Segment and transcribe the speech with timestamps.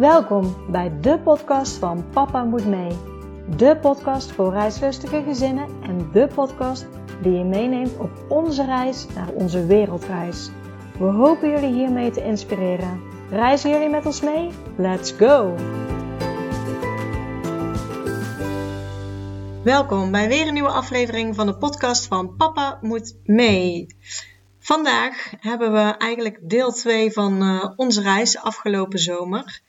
[0.00, 2.98] Welkom bij de podcast van Papa Moet Mee.
[3.56, 6.86] De podcast voor reislustige gezinnen en de podcast
[7.22, 10.50] die je meeneemt op onze reis naar onze wereldreis.
[10.98, 13.00] We hopen jullie hiermee te inspireren.
[13.30, 14.50] Reizen jullie met ons mee?
[14.76, 15.54] Let's go!
[19.64, 23.86] Welkom bij weer een nieuwe aflevering van de podcast van Papa Moet Mee.
[24.58, 29.68] Vandaag hebben we eigenlijk deel 2 van uh, onze reis afgelopen zomer.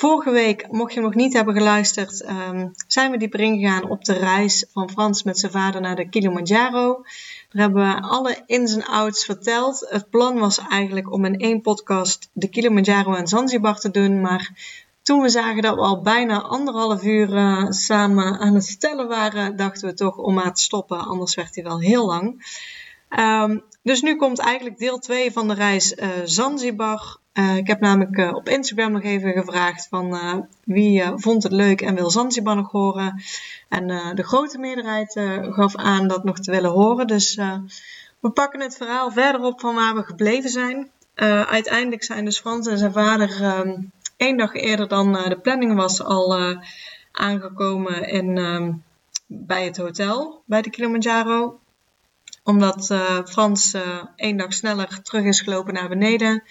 [0.00, 4.12] Vorige week, mocht je nog niet hebben geluisterd, um, zijn we dieper ingegaan op de
[4.12, 7.02] reis van Frans met zijn vader naar de Kilimanjaro.
[7.50, 9.86] Daar hebben we alle ins en outs verteld.
[9.88, 14.50] Het plan was eigenlijk om in één podcast de Kilimanjaro en Zanzibar te doen, maar
[15.02, 19.56] toen we zagen dat we al bijna anderhalf uur uh, samen aan het vertellen waren,
[19.56, 22.54] dachten we toch om maar te stoppen, anders werd hij wel heel lang.
[23.18, 27.19] Um, dus nu komt eigenlijk deel 2 van de reis uh, Zanzibar.
[27.34, 31.80] Uh, ik heb namelijk uh, op Instagram nog even gevraagd van wie vond het leuk
[31.80, 33.22] en wil Zanzibar nog horen.
[33.68, 37.06] En de grote meerderheid gaf aan dat nog te willen horen.
[37.06, 37.34] Dus
[38.20, 40.90] we pakken het verhaal verder op van waar we gebleven zijn.
[41.46, 46.02] uiteindelijk zijn dus Frans en zijn vader um, één dag eerder dan de planning was
[46.02, 46.58] al
[47.12, 48.82] aangekomen in, um,
[49.26, 51.58] bij het hotel bij de Kilimanjaro
[52.44, 52.86] omdat
[53.24, 53.76] Frans
[54.16, 56.42] één dag sneller terug is gelopen naar beneden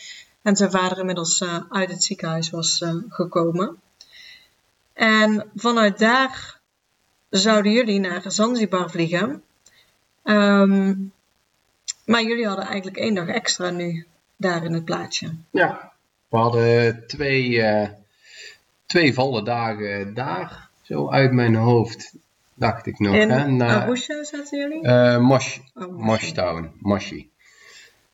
[0.41, 3.77] en zijn vader inmiddels uh, uit het ziekenhuis was gekomen.
[4.93, 6.59] En vanuit daar
[7.29, 9.43] zouden jullie naar Zanzibar vliegen.
[10.23, 11.11] Um,
[12.05, 15.35] maar jullie hadden eigenlijk één dag extra nu daar in het plaatje.
[15.49, 15.91] Ja,
[16.29, 17.65] we hadden twee,
[18.85, 22.13] twee volle dagen daar, zo uit mijn hoofd
[22.53, 23.15] dacht ik nog.
[23.15, 23.47] In hè?
[23.47, 24.83] Na, Arusha zaten jullie?
[24.83, 27.29] Uh, Mosh, oh, Mosh Town, Moshi.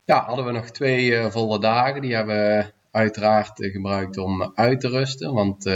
[0.06, 2.00] Ja, hadden we nog twee uh, volle dagen.
[2.00, 5.32] Die hebben we uiteraard uh, gebruikt om uit te rusten.
[5.32, 5.70] Want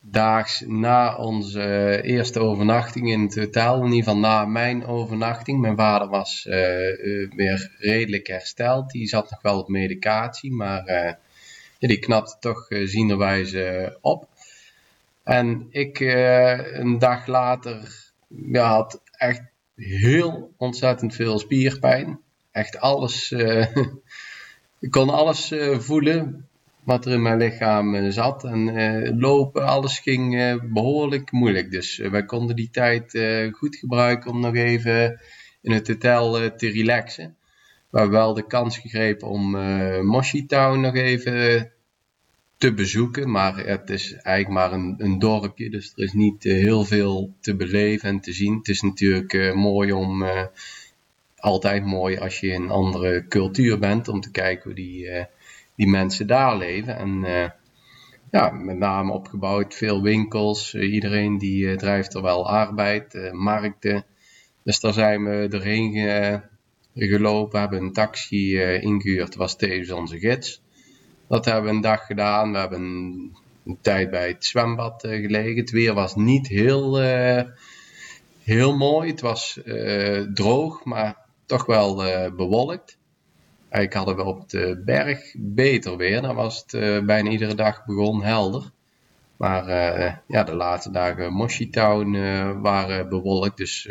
[0.00, 5.76] daags na onze eerste overnachting in het hotel, in ieder geval na mijn overnachting, mijn
[5.76, 6.44] vader was
[7.34, 8.90] weer redelijk hersteld.
[8.90, 11.16] Die zat nog wel op medicatie, maar
[11.78, 14.28] die knapte toch zienerwijze op.
[15.24, 16.00] En ik
[16.74, 18.10] een dag later
[18.52, 19.42] had echt
[19.74, 22.26] heel ontzettend veel spierpijn.
[22.58, 23.30] Echt alles.
[23.30, 23.76] Uh,
[24.80, 26.48] ik kon alles uh, voelen
[26.84, 28.44] wat er in mijn lichaam zat.
[28.44, 31.70] En lopen, alles ging behoorlijk moeilijk.
[31.70, 33.18] Dus wij konden die tijd
[33.52, 35.20] goed gebruiken om nog even
[35.62, 37.36] in het hotel te relaxen.
[37.90, 39.50] We hebben wel de kans gegrepen om
[40.06, 41.72] Moshi Town nog even
[42.58, 43.30] te bezoeken.
[43.30, 47.56] Maar het is eigenlijk maar een, dorpje, dus er is niet uh, heel veel te
[47.56, 48.56] beleven en te zien.
[48.56, 50.44] Het is natuurlijk uh, mooi om, uh,
[51.38, 55.26] altijd mooi als je in een andere cultuur bent, om te kijken hoe die,
[55.74, 56.96] die mensen daar leven.
[56.96, 57.24] En
[58.30, 64.04] ja, met name opgebouwd, veel winkels, iedereen die drijft er wel arbeid, markten.
[64.62, 66.42] Dus daar zijn we erheen
[66.94, 70.62] gelopen, hebben een taxi ingehuurd, was tevens onze gids.
[71.28, 72.52] Dat hebben we een dag gedaan.
[72.52, 73.36] We hebben een,
[73.80, 75.56] tijd bij het zwembad gelegen.
[75.56, 76.98] Het weer was niet heel,
[78.42, 79.10] heel mooi.
[79.10, 79.60] Het was
[80.34, 81.96] droog, maar toch wel
[82.36, 82.98] bewolkt.
[83.68, 86.22] Eigenlijk hadden we op de berg beter weer.
[86.22, 88.70] Dan was het bijna iedere dag begon helder.
[89.36, 89.66] Maar
[90.26, 92.12] ja, de laatste dagen Moshi Town
[92.60, 93.56] waren bewolkt.
[93.56, 93.82] Dus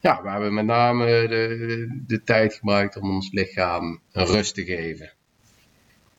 [0.00, 5.12] ja, we hebben met name de, de tijd gebruikt om ons lichaam rust te geven.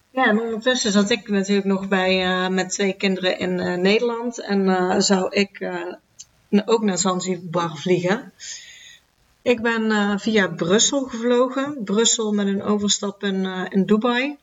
[0.10, 4.46] Ja, en ondertussen zat ik natuurlijk nog bij, met twee kinderen in Nederland.
[4.46, 5.70] En zou ik
[6.66, 8.32] ook naar Zanzibar vliegen.
[9.44, 11.84] Ik ben via Brussel gevlogen.
[11.84, 14.38] Brussel met een overstap in, in Dubai.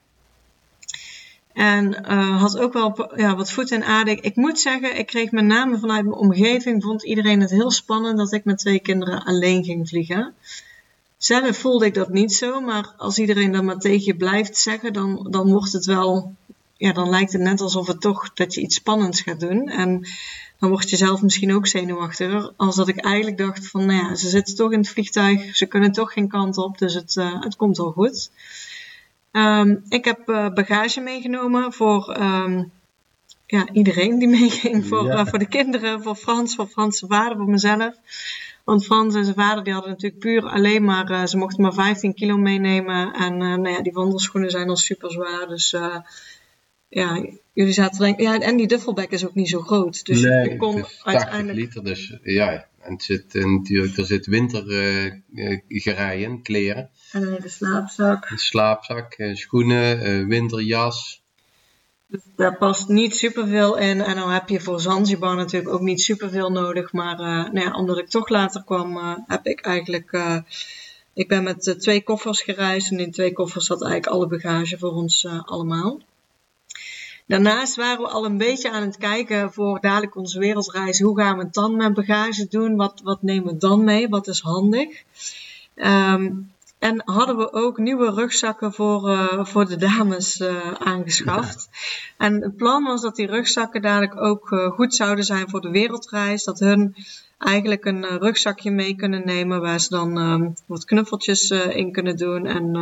[1.52, 2.04] En
[2.38, 4.16] had ook wel ja, wat voet in aarde.
[4.16, 8.18] Ik moet zeggen, ik kreeg met name vanuit mijn omgeving, vond iedereen het heel spannend
[8.18, 10.34] dat ik met twee kinderen alleen ging vliegen.
[11.16, 14.92] Zelf voelde ik dat niet zo, maar als iedereen dat maar tegen je blijft zeggen,
[14.92, 16.34] dan, dan wordt het wel,
[16.76, 19.68] ja, dan lijkt het net alsof het toch dat je iets spannends gaat doen.
[19.68, 20.06] En
[20.60, 24.14] dan word je zelf misschien ook zenuwachtiger, als dat ik eigenlijk dacht van, nou ja,
[24.14, 27.42] ze zitten toch in het vliegtuig, ze kunnen toch geen kant op, dus het, uh,
[27.42, 28.30] het komt wel goed.
[29.32, 32.70] Um, ik heb uh, bagage meegenomen voor um,
[33.46, 35.20] ja, iedereen die meeging, voor, ja.
[35.20, 37.94] uh, voor de kinderen, voor Frans, voor Franse vader, voor mezelf.
[38.64, 42.14] Want Frans en zijn vader die hadden natuurlijk puur alleen maar, ze mochten maar 15
[42.14, 43.12] kilo meenemen.
[43.12, 45.46] En nou ja, die wandelschoenen zijn al super zwaar.
[45.48, 45.74] Dus
[46.90, 50.04] ja, jullie zaten denken, ja, en die duffelbek is ook niet zo groot.
[50.06, 51.58] Dus nee, ik kon het is uiteindelijk.
[51.58, 52.68] liter, dus ja.
[52.80, 56.90] En het zit natuurlijk, er zit wintergerei in, kleren.
[57.12, 58.30] En de slaapzak.
[58.30, 61.22] Een slaapzak, schoenen, winterjas.
[62.10, 64.00] Dus daar past niet superveel in.
[64.00, 66.92] En dan heb je voor Zanzibar natuurlijk ook niet superveel nodig.
[66.92, 70.12] Maar uh, nou ja, omdat ik toch later kwam, uh, heb ik eigenlijk.
[70.12, 70.36] Uh,
[71.14, 72.90] ik ben met twee koffers gereisd.
[72.90, 76.00] En in twee koffers zat eigenlijk alle bagage voor ons allemaal.
[77.30, 81.00] Daarnaast waren we al een beetje aan het kijken voor dadelijk onze wereldreis.
[81.00, 82.76] Hoe gaan we het dan met bagage doen?
[82.76, 84.08] Wat, wat nemen we dan mee?
[84.08, 85.02] Wat is handig?
[85.74, 91.68] Um, en hadden we ook nieuwe rugzakken voor, uh, voor de dames uh, aangeschaft.
[92.16, 95.70] En het plan was dat die rugzakken dadelijk ook uh, goed zouden zijn voor de
[95.70, 96.44] wereldreis.
[96.44, 96.96] Dat hun
[97.38, 102.46] eigenlijk een rugzakje mee kunnen nemen waar ze dan um, wat knuffeltjes in kunnen doen.
[102.46, 102.76] En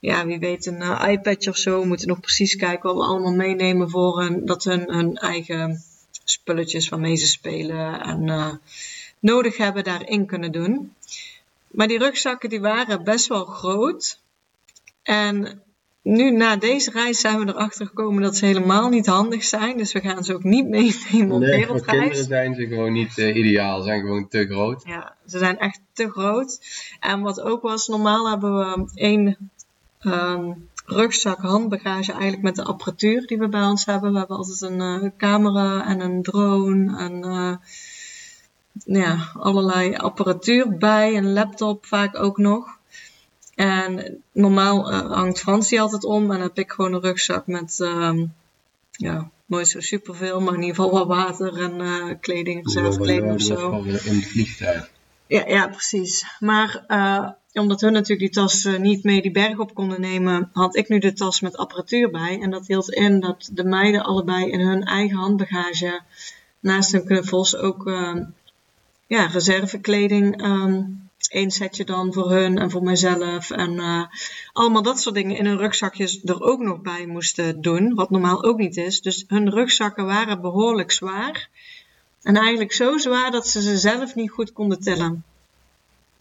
[0.00, 1.80] ja, wie weet een iPadje of zo.
[1.80, 5.82] We moeten nog precies kijken wat we allemaal meenemen voor hun, dat hun hun eigen
[6.24, 8.60] spulletjes waarmee ze spelen en
[9.18, 10.92] nodig hebben daarin kunnen doen.
[11.70, 14.20] Maar die rugzakken die waren best wel groot.
[15.02, 15.62] En
[16.02, 19.76] nu na deze reis zijn we erachter gekomen dat ze helemaal niet handig zijn.
[19.76, 21.84] Dus we gaan ze ook niet meenemen op nee, wereldreis.
[21.84, 23.78] voor kinderen zijn ze gewoon niet uh, ideaal.
[23.78, 24.82] Ze zijn gewoon te groot.
[24.86, 26.60] Ja, ze zijn echt te groot.
[27.00, 29.50] En wat ook was, normaal hebben we één
[30.04, 34.12] um, rugzak handbagage eigenlijk met de apparatuur die we bij ons hebben.
[34.12, 37.24] We hebben altijd een uh, camera en een drone en...
[37.26, 37.54] Uh,
[38.84, 42.78] ja, allerlei apparatuur bij, een laptop vaak ook nog.
[43.54, 47.46] En normaal uh, hangt Frans die altijd om en dan heb ik gewoon een rugzak
[47.46, 48.20] met, uh,
[48.90, 53.40] ja, nooit zo superveel, maar in ieder geval wat water en uh, kleding, reservekleding of
[53.40, 53.82] zo.
[53.82, 54.90] In het vliegtuig.
[55.26, 56.26] Ja, ja, precies.
[56.38, 60.76] Maar uh, omdat hun natuurlijk die tas niet mee die berg op konden nemen, had
[60.76, 62.40] ik nu de tas met apparatuur bij.
[62.40, 66.00] En dat hield in dat de meiden allebei in hun eigen handbagage
[66.60, 67.90] naast hun knuffels ook
[69.06, 70.44] ja, reservekleding.
[70.44, 73.50] Um, setje dan voor hun en voor mijzelf.
[73.50, 74.04] En uh,
[74.52, 77.94] allemaal dat soort dingen in hun rugzakjes er ook nog bij moesten doen.
[77.94, 79.00] Wat normaal ook niet is.
[79.00, 81.48] Dus hun rugzakken waren behoorlijk zwaar.
[82.22, 85.24] En eigenlijk zo zwaar dat ze ze zelf niet goed konden tellen.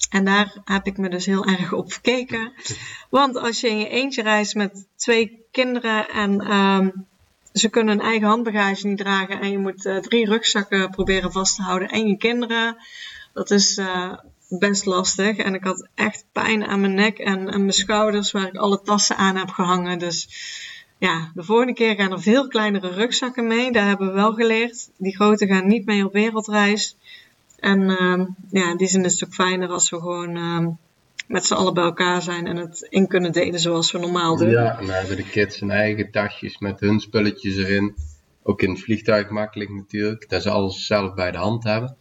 [0.10, 2.54] En daar heb ik me dus heel erg op gekeken.
[3.10, 7.08] Want als je in je eentje reist met twee kinderen en um,
[7.54, 11.56] ze kunnen hun eigen handbagage niet dragen en je moet uh, drie rugzakken proberen vast
[11.56, 12.78] te houden en je kinderen.
[13.34, 14.14] Dat is uh,
[14.50, 15.38] best lastig.
[15.38, 18.82] En ik had echt pijn aan mijn nek en, en mijn schouders waar ik alle
[18.82, 20.00] tassen aan heb gehangen.
[20.00, 20.28] Dus
[20.98, 23.72] ja, de volgende keer gaan er veel kleinere rugzakken mee.
[23.72, 24.90] Daar hebben we wel geleerd.
[24.98, 26.98] Die grote gaan niet mee op wereldreis.
[27.60, 30.68] En uh, ja, in die zin is het ook fijner als we gewoon uh,
[31.28, 34.50] met z'n allen bij elkaar zijn en het in kunnen delen zoals we normaal doen.
[34.50, 37.96] Ja, en dan hebben de kids hun eigen tasjes met hun spulletjes erin.
[38.44, 41.96] Ook in het vliegtuig makkelijk natuurlijk, dat ze alles zelf bij de hand hebben.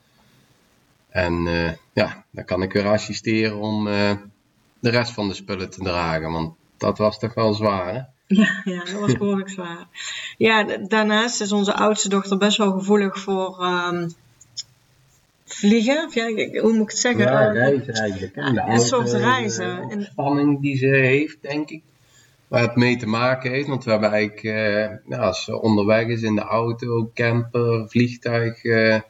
[1.09, 4.13] En uh, ja, dan kan ik weer assisteren om uh,
[4.81, 8.01] de rest van de spullen te dragen, want dat was toch wel zwaar hè?
[8.27, 9.87] Ja, ja, dat was behoorlijk zwaar.
[10.39, 14.13] Ja, daarnaast is onze oudste dochter best wel gevoelig voor um,
[15.55, 16.07] vliegen.
[16.07, 17.25] Of ja, hoe moet ik het zeggen?
[17.25, 18.35] Ja, reizen eigenlijk.
[18.35, 18.47] Hè?
[18.47, 19.89] Ja, een soort reizen.
[19.89, 21.83] De spanning die ze heeft, denk ik.
[22.49, 23.69] Waar het mee te maken heeft.
[23.69, 28.65] Want we hebben eigenlijk, ja, als ze onderweg is in de auto, camper, vliegtuig.
[28.65, 29.01] Uh,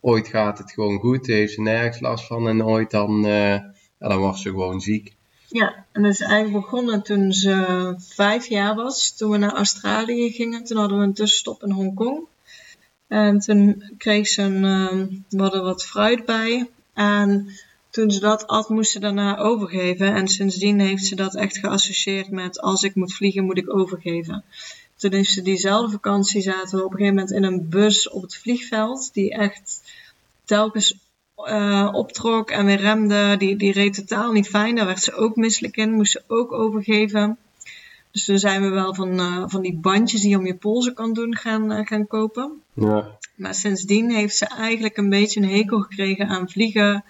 [0.00, 2.48] ooit gaat het gewoon goed, heeft ze nergens last van.
[2.48, 5.14] En ooit dan, uh, ja, dan wordt ze gewoon ziek.
[5.48, 9.16] Ja, en dat is eigenlijk begonnen toen ze vijf jaar was.
[9.16, 10.64] Toen we naar Australië gingen.
[10.64, 12.26] Toen hadden we een tussenstop in Hongkong.
[13.08, 15.24] En toen kreeg ze een, um,
[15.62, 16.70] wat fruit bij.
[16.94, 17.48] En
[17.90, 20.14] toen ze dat at, moest ze daarna overgeven.
[20.14, 24.44] En sindsdien heeft ze dat echt geassocieerd met als ik moet vliegen, moet ik overgeven.
[24.96, 28.22] Toen heeft ze diezelfde vakantie zaten we op een gegeven moment in een bus op
[28.22, 29.10] het vliegveld.
[29.12, 29.82] Die echt
[30.44, 30.98] telkens
[31.36, 33.36] uh, optrok en weer remde.
[33.36, 34.74] Die, die reed totaal niet fijn.
[34.74, 35.92] Daar werd ze ook misselijk in.
[35.92, 37.38] Moest ze ook overgeven.
[38.16, 40.94] Dus toen zijn we wel van, uh, van die bandjes die je om je polsen
[40.94, 42.62] kan doen gaan, uh, gaan kopen.
[42.72, 43.18] Ja.
[43.34, 47.04] Maar sindsdien heeft ze eigenlijk een beetje een hekel gekregen aan vliegen,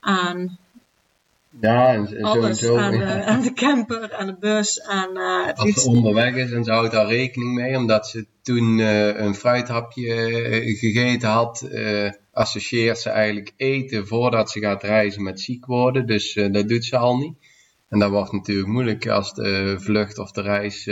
[0.00, 0.58] aan
[1.60, 2.76] ja, en, en alles, sowieso.
[2.76, 6.52] aan, de, aan de camper, aan de bus, aan uh, het Als ze onderweg is
[6.52, 11.68] en ze houdt daar rekening mee, omdat ze toen uh, een fruithapje uh, gegeten had,
[12.32, 16.06] associeert ze eigenlijk eten voordat ze gaat reizen met ziek worden.
[16.06, 17.34] Dus dat doet ze al niet.
[17.92, 20.84] En dat wordt natuurlijk moeilijk als de vlucht of de reis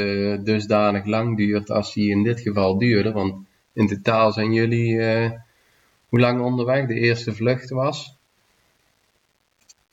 [0.44, 3.12] dusdanig lang duurt als die in dit geval duurde.
[3.12, 5.00] Want in totaal zijn jullie
[6.08, 8.16] hoe lang onderweg de eerste vlucht was?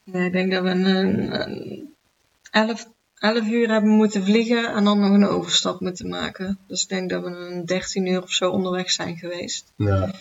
[0.03, 1.93] Ja, ik denk dat we een, een
[2.51, 2.87] 11,
[3.19, 6.59] 11 uur hebben moeten vliegen en dan nog een overstap moeten maken.
[6.67, 9.71] Dus ik denk dat we een 13 uur of zo onderweg zijn geweest.
[9.75, 10.13] Ja.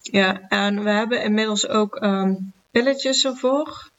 [0.00, 3.92] Ja, en we hebben inmiddels ook um, pilletjes ervoor.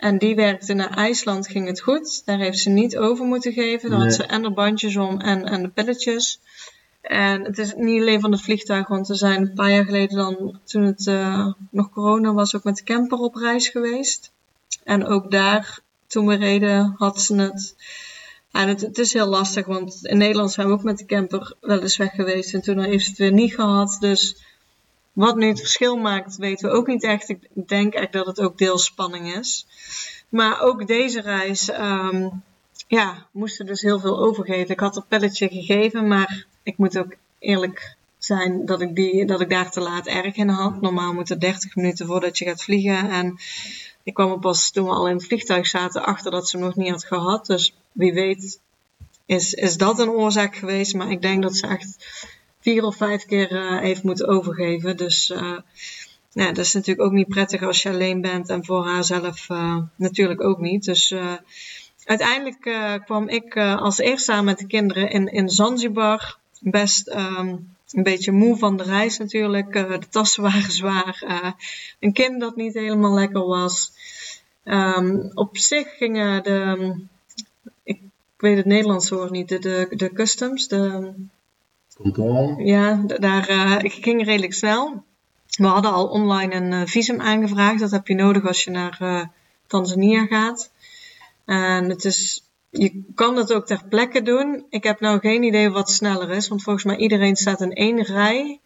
[0.00, 2.22] En die werkte naar IJsland, ging het goed.
[2.24, 3.90] Daar heeft ze niet over moeten geven.
[3.90, 6.40] Daar had ze en de bandjes om en, en de pilletjes.
[7.00, 10.16] En het is niet alleen van het vliegtuig, want we zijn een paar jaar geleden
[10.16, 14.32] dan, toen het uh, nog corona was, ook met de camper op reis geweest.
[14.84, 17.74] En ook daar, toen we reden, had ze het.
[18.52, 21.54] En het, het, is heel lastig, want in Nederland zijn we ook met de camper
[21.60, 22.54] wel eens weg geweest.
[22.54, 23.96] En toen heeft ze het weer niet gehad.
[24.00, 24.36] Dus
[25.20, 27.28] wat nu het verschil maakt, weten we ook niet echt.
[27.28, 29.66] Ik denk echt dat het ook deels spanning is.
[30.28, 32.42] Maar ook deze reis, um,
[32.88, 34.70] ja, moesten dus heel veel overgeven.
[34.70, 39.40] Ik had een pelletje gegeven, maar ik moet ook eerlijk zijn dat ik, die, dat
[39.40, 40.80] ik daar te laat erg in had.
[40.80, 43.10] Normaal moet het 30 minuten voordat je gaat vliegen.
[43.10, 43.38] En
[44.02, 46.66] ik kwam er pas toen we al in het vliegtuig zaten achter dat ze hem
[46.66, 47.46] nog niet had gehad.
[47.46, 48.60] Dus wie weet
[49.26, 50.94] is, is dat een oorzaak geweest.
[50.94, 51.98] Maar ik denk dat ze echt
[52.60, 54.96] vier of vijf keer uh, heeft moeten overgeven.
[54.96, 55.32] Dus
[56.32, 58.48] ja, dat is natuurlijk ook niet prettig als je alleen bent.
[58.48, 60.84] En voor haar zelf uh, natuurlijk ook niet.
[60.84, 61.14] Dus
[62.04, 62.60] uiteindelijk
[63.04, 66.38] kwam ik als eerste aan met de kinderen in, in Zanzibar.
[66.60, 69.72] Best um, een beetje moe van de reis natuurlijk.
[69.72, 71.24] de tassen waren zwaar.
[72.00, 73.92] een kind dat niet helemaal lekker was.
[74.64, 76.94] Um, op zich gingen de...
[77.82, 78.00] Ik,
[78.36, 79.48] weet het Nederlandse woord niet.
[79.48, 81.12] De, de, de customs, de
[82.02, 82.64] Controle?
[82.64, 85.04] Ja, daar uh, ik ging redelijk snel.
[85.56, 87.80] We hadden al online een uh, visum aangevraagd.
[87.80, 89.24] Dat heb je nodig als je naar uh,
[89.66, 90.70] Tanzania gaat.
[91.44, 94.64] En het is, je kan dat ook ter plekke doen.
[94.68, 98.02] Ik heb nou geen idee wat sneller is, want volgens mij iedereen staat in één
[98.02, 98.60] rij.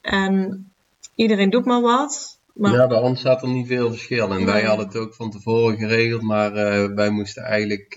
[0.00, 0.66] En
[1.14, 2.40] iedereen doet maar wat.
[2.54, 2.72] Maar...
[2.72, 4.32] Ja, bij ons zat er niet veel verschil.
[4.32, 6.52] En wij hadden het ook van tevoren geregeld, maar
[6.94, 7.96] wij moesten eigenlijk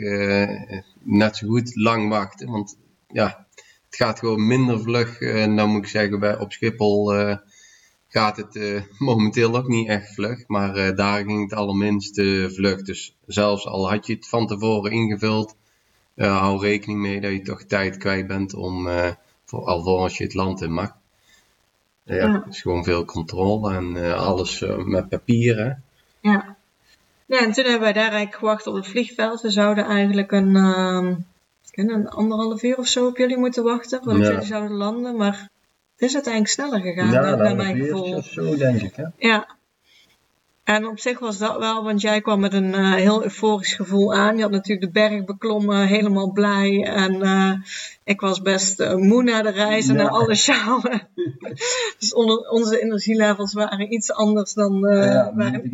[1.03, 2.50] net zo goed lang wachten.
[2.51, 3.48] Want ja,
[3.91, 5.19] het gaat gewoon minder vlug.
[5.19, 7.36] En dan moet ik zeggen, bij, op Schiphol uh,
[8.07, 10.48] gaat het uh, momenteel ook niet echt vlug.
[10.48, 12.15] Maar uh, daar ging het allerminst
[12.48, 12.81] vlug.
[12.81, 15.55] Dus zelfs al had je het van tevoren ingevuld,
[16.15, 18.88] hou rekening mee dat je toch tijd kwijt bent om,
[19.45, 20.95] voor, alvorens je het land in mag.
[22.03, 22.33] Ja, ja.
[22.33, 25.83] Het is gewoon veel controle en alles met papieren.
[26.19, 26.55] Ja.
[27.25, 29.41] Ja, en toen hebben wij daar eigenlijk gewacht op het vliegveld.
[29.41, 31.15] We zouden eigenlijk een ehm,
[31.72, 35.16] een anderhalf uur of zo op jullie moeten wachten voordat jullie zouden landen.
[35.16, 35.50] Maar
[35.96, 38.16] het is uiteindelijk sneller gegaan, ja, bij mijn gevoel.
[38.16, 38.96] Of zo, denk ik.
[38.96, 39.06] Hè?
[39.18, 39.48] Ja.
[40.63, 44.13] En op zich was dat wel, want jij kwam met een uh, heel euforisch gevoel
[44.13, 44.36] aan.
[44.36, 46.84] Je had natuurlijk de berg beklommen, helemaal blij.
[46.84, 47.54] En uh,
[48.04, 50.04] ik was best uh, moe na de reis en ja.
[50.04, 51.08] na alle sjouwen.
[52.00, 54.80] dus onder, onze energielevels waren iets anders dan...
[54.80, 55.72] ja, waren...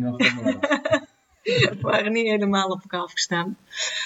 [1.48, 3.56] we waren niet helemaal op elkaar afgestemd.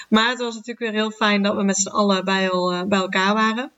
[0.09, 2.99] Maar het was natuurlijk weer heel fijn dat we met z'n allen bij, al, bij
[2.99, 3.73] elkaar waren.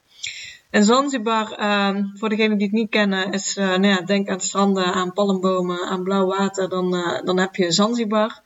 [0.74, 4.40] En Zanzibar, uh, voor degenen die het niet kennen, is, uh, nou ja, denk aan
[4.40, 8.40] stranden, aan palmbomen, aan blauw water, dan, uh, dan heb je Zanzibar.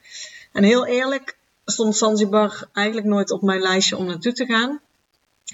[0.52, 4.80] En heel eerlijk stond Zanzibar eigenlijk nooit op mijn lijstje om naartoe te gaan.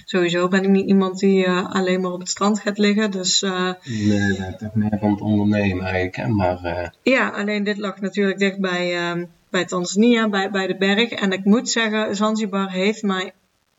[0.05, 3.41] Sowieso ben ik niet iemand die alleen maar op het strand gaat liggen, dus...
[3.41, 6.29] nee, dat is meer van het ondernemen eigenlijk, hè?
[6.29, 6.95] maar...
[7.03, 11.11] Ja, alleen dit lag natuurlijk dicht bij, ehm, bij Tanzania, bij, bij de berg.
[11.11, 13.33] En ik moet zeggen, Zanzibar heeft mij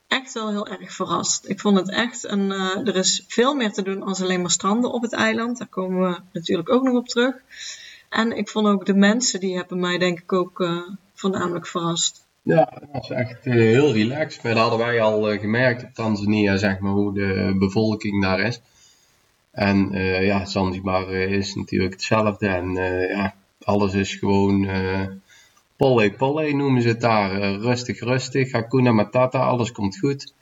[0.08, 1.48] echt wel heel erg verrast.
[1.48, 2.50] Ik vond het echt een.
[2.50, 5.58] Uh, er is veel meer te doen dan alleen maar stranden op het eiland.
[5.58, 7.34] Daar komen we natuurlijk ook nog op terug.
[8.08, 10.80] En ik vond ook de mensen, die hebben mij denk ik ook uh,
[11.14, 12.26] voornamelijk verrast.
[12.42, 14.42] Ja, dat was echt uh, heel relaxed.
[14.42, 18.60] Maar dat hadden wij al gemerkt op Tanzania, zeg maar, hoe de bevolking daar is.
[19.50, 19.90] En
[20.22, 22.46] ja, Zanzibar is natuurlijk hetzelfde.
[22.46, 22.72] En
[23.08, 24.68] ja, alles is gewoon
[25.76, 27.32] Polle polle noemen ze het daar.
[27.32, 28.52] Uh, rustig, rustig.
[28.52, 30.34] Hakuna Matata, alles komt goed.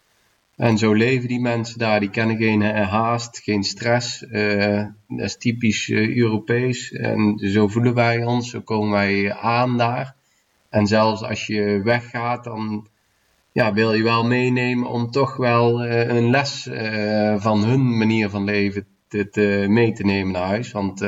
[0.57, 2.01] En zo leven die mensen daar.
[2.01, 4.23] Die kennen geen uh, haast, geen stress.
[4.23, 6.93] Uh, dat is typisch Europees.
[6.93, 8.51] En zo voelen wij ons.
[8.51, 10.15] Zo komen wij aan daar.
[10.69, 12.87] En zelfs als je weggaat, dan
[13.53, 16.69] ja, wil je wel meenemen om toch wel een les
[17.37, 20.73] van hun manier van leven te, te, mee te nemen naar huis.
[20.73, 21.01] Want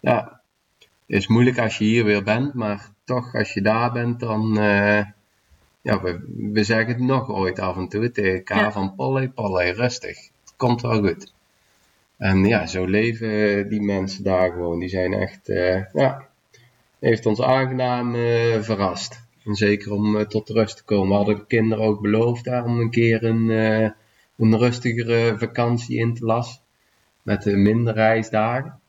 [0.00, 0.40] ja,
[1.06, 4.58] het is moeilijk als je hier weer bent, maar toch, als je daar bent, dan.
[4.58, 5.02] Uh,
[5.82, 8.72] ja, we, we zeggen het nog ooit af en toe tegen elkaar ja.
[8.72, 10.16] van Polly, Polly, rustig.
[10.16, 11.32] Het komt wel goed.
[12.16, 14.78] En ja, zo leven die mensen daar gewoon.
[14.78, 16.28] Die zijn echt, uh, ja,
[16.98, 19.20] heeft ons aangenaam uh, verrast.
[19.44, 21.08] En zeker om tot rust te komen.
[21.08, 23.48] We hadden kinderen ook beloofd daar om een keer een,
[24.36, 26.60] een rustigere vakantie in te lassen.
[27.22, 28.80] Met minder reisdagen.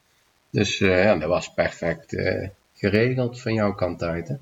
[0.49, 2.15] Dus ja, dat was perfect
[2.89, 4.35] geregeld van jouw kant uit, hè?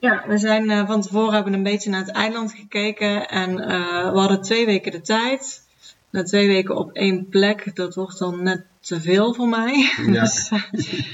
[0.00, 4.12] Ja, we zijn uh, van tevoren hebben een beetje naar het eiland gekeken en uh,
[4.12, 5.62] we hadden twee weken de tijd.
[6.10, 9.92] na twee weken op één plek, dat wordt dan net te veel voor mij.
[10.06, 10.20] Ja.
[10.20, 10.62] dus, eh,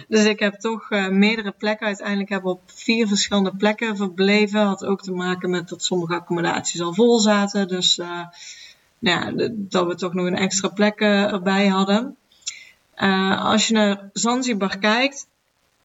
[0.08, 1.86] dus ik heb toch eh, meerdere plekken.
[1.86, 4.60] Uiteindelijk hebben we op vier verschillende plekken verbleven.
[4.60, 7.68] Had ook te maken met dat sommige accommodaties al vol zaten.
[7.68, 8.26] Dus eh,
[8.98, 12.16] ja, dat we toch nog een extra plek eh, erbij hadden.
[12.94, 15.26] Eh, als je naar Zanzibar kijkt,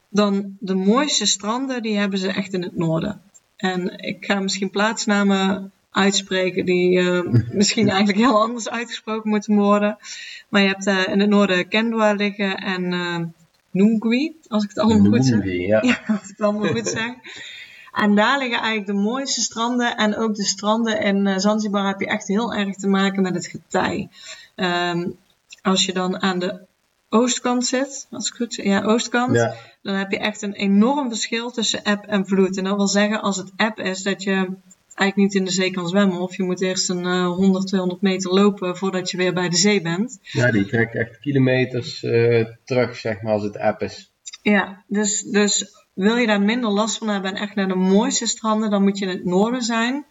[0.10, 3.22] dan de mooiste stranden, die hebben ze echt in het noorden.
[3.56, 9.98] En ik ga misschien plaatsnamen uitspreken die eh, misschien eigenlijk heel anders uitgesproken moeten worden.
[10.50, 13.20] Maar je hebt eh, in het noorden Kendwa liggen en eh
[13.72, 15.46] Nungwi, als ik het allemaal goed zeg.
[15.46, 15.82] Ja.
[15.86, 17.14] Ja, als ik het allemaal goed zeg.
[17.94, 19.98] En daar liggen eigenlijk de mooiste stranden.
[19.98, 23.48] En ook de stranden in Zanzibar heb je echt heel erg te maken met het
[23.48, 24.10] getij.
[24.56, 25.10] Ehm,
[25.62, 26.68] als je dan aan de
[27.10, 29.56] oostkant zit, als ik goed zeg, ja, oostkant, Ja.
[29.82, 32.58] dan heb je echt een enorm verschil tussen eb en vloed.
[32.58, 34.34] En dat wil zeggen, als het eb is, dat je
[34.96, 36.20] eigenlijk niet in de zee kan zwemmen.
[36.20, 39.56] Of je moet eerst een eh, 100, 200 meter lopen voordat je weer bij de
[39.56, 40.20] zee bent.
[40.22, 44.12] ja, die trekt echt kilometers eh, terug, zeg maar, als het app is.
[44.42, 48.26] Ja, dus, dus wil je daar minder last van hebben en echt naar de mooiste
[48.28, 50.06] stranden, dan moet je in het noorden zijn.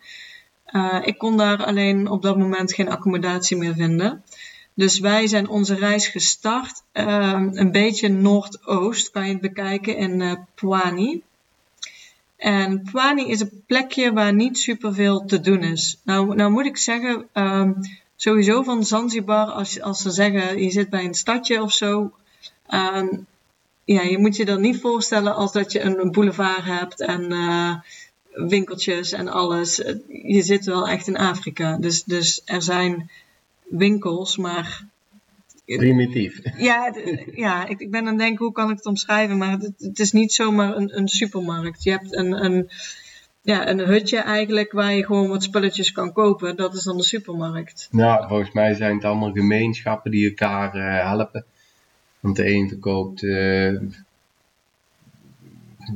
[0.64, 4.22] Eh, ik kon daar alleen op dat moment geen accommodatie meer vinden.
[4.78, 6.82] Dus wij zijn onze reis gestart.
[6.92, 11.22] eh, een beetje noordoost kan je het bekijken in eh Pwani.
[12.36, 15.98] En Pwani is een plekje waar niet superveel te doen is.
[16.02, 17.72] Nou, nou moet ik zeggen, ehm,
[18.16, 22.12] sowieso van Zanzibar, als, als ze zeggen je zit bij een stadje of zo.
[22.66, 23.08] ehm,
[23.84, 27.74] ja, je moet je dat niet voorstellen als dat je een boulevard hebt en eh,
[28.48, 29.76] winkeltjes en alles.
[30.08, 31.76] Je zit wel echt in Afrika.
[31.76, 33.10] Dus, dus er zijn
[33.70, 34.86] winkels, maar
[35.76, 36.40] Primitief.
[36.58, 36.94] ja,
[37.34, 39.98] ja ik, ik ben aan het denken hoe kan ik het omschrijven, maar het, het
[39.98, 41.82] is niet zomaar een, een supermarkt.
[41.82, 42.70] Je hebt een, een,
[43.42, 46.56] ja, een hutje eigenlijk waar je gewoon wat spulletjes kan kopen.
[46.56, 47.88] Dat is dan de supermarkt.
[47.90, 51.44] Nou, volgens mij zijn het allemaal gemeenschappen die elkaar eh, helpen.
[52.20, 53.74] Want de een verkoopt eh,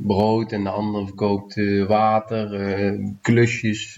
[0.03, 2.47] brood en de ander verkoopt eh, water,
[3.21, 3.93] klusjes.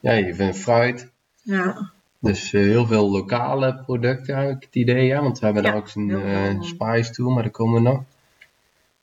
[0.00, 1.10] ja, je vindt fruit.
[1.42, 5.22] Ja, Dus eh, heel veel lokale producten heb ik het idee, ja.
[5.22, 6.62] Want we hebben Ja, daar ook eh veel.
[6.62, 8.02] spice tour, maar daar komen we nog.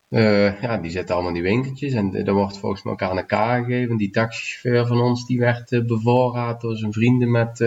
[0.09, 3.17] Eh, ja, die zitten allemaal in die winkeltjes en er wordt volgens mij elkaar aan
[3.17, 3.97] elkaar gegeven.
[3.97, 7.57] Die taxichauffeur van ons, die werd bevoorraad door zijn vrienden met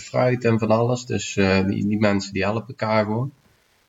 [0.00, 1.06] fruit en van alles.
[1.06, 1.34] Dus
[1.66, 3.32] die, die mensen die helpen elkaar gewoon.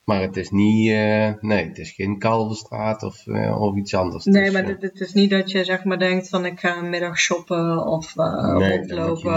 [0.08, 4.26] Maar het is niet, eh, nee, het is geen Kalverstraat of, eh, of iets anders.
[4.26, 6.90] Nee, maar eh, het, is niet dat je zeg maar denkt van ik ga een
[6.90, 9.34] middag shoppen of nee, rondlopen.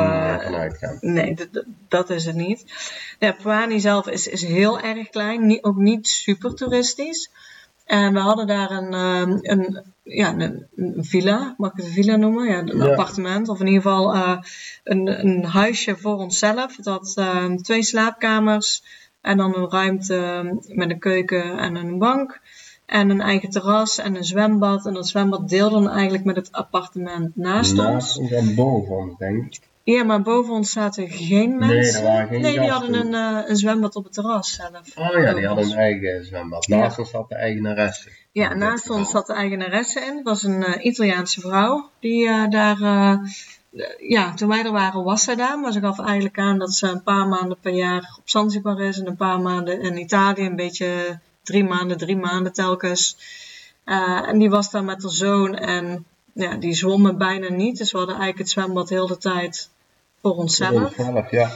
[0.54, 0.98] uitgaan.
[1.00, 1.36] Nee,
[1.88, 2.64] dat- is het niet.
[3.18, 7.30] Ja, Pwani zelf is, is heel erg klein, niet, ook niet super toeristisch.
[7.84, 12.16] En we hadden daar een, ehm, een, ja, een, villa, mag ik het een villa
[12.16, 12.48] noemen?
[12.48, 12.86] Ja, een Ja.
[12.88, 13.48] appartement.
[13.48, 14.14] Of in ieder geval
[14.84, 16.76] een, een huisje voor onszelf.
[16.76, 18.82] Dat ehm, twee slaapkamers
[19.22, 22.40] en dan een ruimte met een keuken en een bank.
[22.86, 24.86] En een eigen terras en een zwembad.
[24.86, 27.78] En dat zwembad deelden we eigenlijk met het appartement naast ons.
[27.78, 29.60] Naast ons boven ons, denk ik.
[29.82, 32.02] Ja, maar boven ons zaten geen Nee, er mensen.
[32.02, 34.96] waren geen Nee, die hadden een, eh, een zwembad op het terras zelf.
[34.96, 36.66] Oh ja, die hadden een eigen zwembad.
[36.66, 36.76] Ja.
[36.76, 38.10] Naast ons zat de eigenaresse.
[38.32, 40.16] Ja, naast ons zat de eigenaresse in.
[40.16, 42.78] Het was een eh, Italiaanse vrouw die eh, daar...
[43.98, 45.58] ja, toen wij er waren was zij daar.
[45.58, 48.98] Maar ze gaf eigenlijk aan dat ze een paar maanden per jaar op Zanzibar is.
[48.98, 50.46] En een paar maanden in Italië.
[50.46, 53.16] Een beetje drie maanden, drie maanden telkens.
[53.84, 55.54] Eh, en die was daar met haar zoon.
[55.54, 57.78] En ja, die zwommen bijna niet.
[57.78, 59.70] Dus we hadden eigenlijk het zwembad heel de tijd
[60.22, 60.92] voor onszelf.
[60.94, 61.50] Zelf, ja.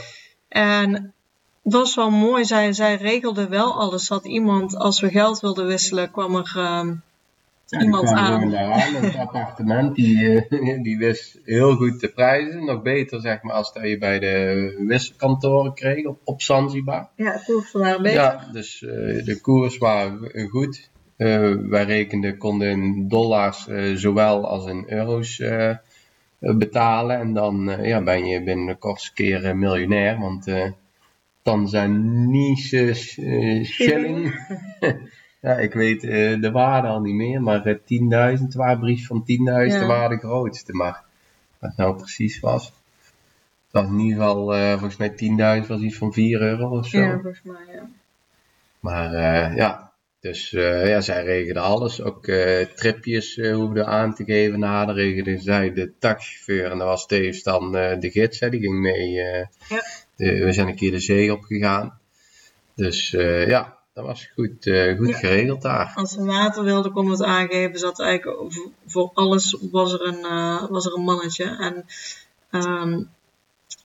[0.48, 0.92] En
[1.62, 2.44] het was wel mooi.
[2.44, 4.09] Zij, zij regelde wel alles.
[4.09, 6.94] Had iemand, als we geld wilden wisselen, kwam er ehm,
[7.75, 8.57] Ja, Iemand aan.
[8.57, 8.95] aan.
[8.95, 12.65] Het appartement, die, eh, die wist heel goed de prijzen.
[12.65, 17.09] Nog beter, zeg maar, als dat je bij de wisselkantoren kreeg op, op Zanzibar.
[17.17, 18.21] ja, koersen waren beter.
[18.21, 20.91] Ja, dus eh, de koers waren goed.
[21.17, 25.77] Eh, wij rekenden, konden in dollars eh, zowel als in euro's eh, eh,
[26.39, 27.19] betalen.
[27.19, 30.19] En dan eh, ja, ben je binnen de kortste keer eh, miljonair.
[30.19, 30.71] Want eh
[31.43, 34.35] Tanzanese eh, shilling.
[35.45, 37.43] ja, ik weet eh, de waarde al niet meer.
[37.43, 39.27] Maar eh 10.000 waren brief van 10.000
[39.81, 39.87] Ja.
[39.87, 40.73] waren de grootste.
[40.73, 41.03] Maar
[41.59, 42.65] wat het nou precies was.
[42.65, 45.09] Het was in ieder geval, eh, volgens mij
[45.63, 46.99] 10.000 was iets van 4 euro of zo.
[47.01, 47.89] Ja, volgens mij, ja.
[48.81, 49.13] Maar
[49.57, 52.03] ja, dus ja, zij regelde alles.
[52.03, 52.25] Ook
[52.75, 54.59] tripjes hoefden aan te geven.
[54.59, 56.71] Na de regelde zij de taxichauffeur.
[56.71, 58.41] En dat was tevens dan de gids.
[58.41, 59.11] Hè, die ging mee.
[59.11, 59.49] Ja.
[60.17, 61.99] de- we zijn een keer de zee opgegaan.
[62.75, 63.11] Dus
[63.47, 65.19] ja, dat was goed, eh, goed Ja.
[65.19, 65.93] geregeld daar.
[65.95, 67.79] Als we water wilden, konden we het aangeven.
[67.79, 68.53] Zat eigenlijk
[68.87, 71.45] voor- alles was er een, eh, was er een mannetje.
[71.45, 71.87] En
[72.51, 73.03] ehm,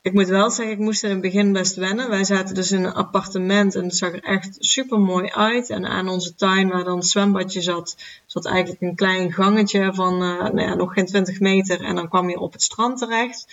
[0.02, 2.10] ik moet wel zeggen, ik moest in het begin best wennen.
[2.10, 5.70] Wij zaten dus in een appartement en het zag er echt super mooi uit.
[5.70, 7.96] En aan onze tuin, waar dan het zwembadje zat,
[8.26, 11.82] zat eigenlijk een klein gangetje van uh, nou ja, nog geen 20 meter.
[11.84, 13.46] En dan kwam je op het strand terecht.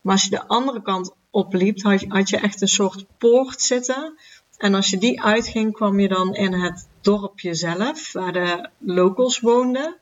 [0.00, 3.60] Maar als je de andere kant opliep, had je, had je echt een soort poort
[3.60, 4.18] zitten.
[4.60, 9.40] En als je die uitging, kwam je dan in het dorpje zelf, waar de locals
[9.40, 9.96] woonden.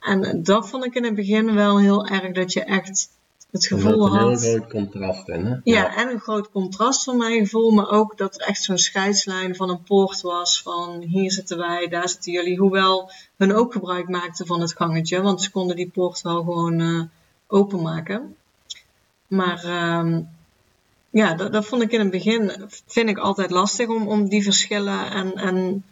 [0.00, 3.10] En dat vond ik in het begin wel heel erg, dat je echt
[3.50, 4.22] het gevoel had.
[4.22, 5.56] een heel groot contrast in, hè?
[5.64, 9.56] Ja, en een groot contrast van mijn gevoel, maar ook dat er echt zo'n scheidslijn
[9.56, 10.62] van een poort was.
[10.62, 12.58] Van hier zitten wij, daar zitten jullie.
[12.58, 16.80] Hoewel hun ook gebruik maakten van het gangetje, want ze konden die poort wel gewoon
[16.80, 17.02] uh,
[17.46, 18.36] openmaken.
[19.26, 20.18] Maar uh,
[21.12, 22.52] ja, dat, dat, vond ik in het begin,
[22.86, 25.84] vind ik altijd lastig om, om die verschillen en, en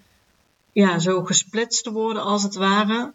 [0.73, 3.13] ja, zo gesplitst te worden als het ware.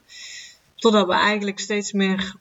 [0.76, 2.36] Totdat we eigenlijk steeds meer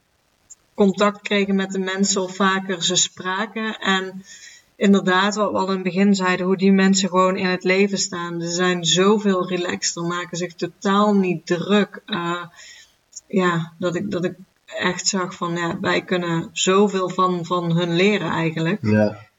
[0.74, 3.78] contact kregen met de mensen of vaker ze spraken.
[3.78, 4.24] En
[4.76, 7.98] inderdaad, wat we al in het begin zeiden, hoe die mensen gewoon in het leven
[7.98, 8.40] staan.
[8.40, 12.02] Ze zijn zoveel relaxter, maken zich totaal niet druk.
[12.06, 12.44] Uh,
[13.26, 14.34] ja, dat ik, dat ik
[14.66, 18.78] echt zag van, ja, wij kunnen zoveel van, van hun leren eigenlijk.
[18.82, 19.32] Ja.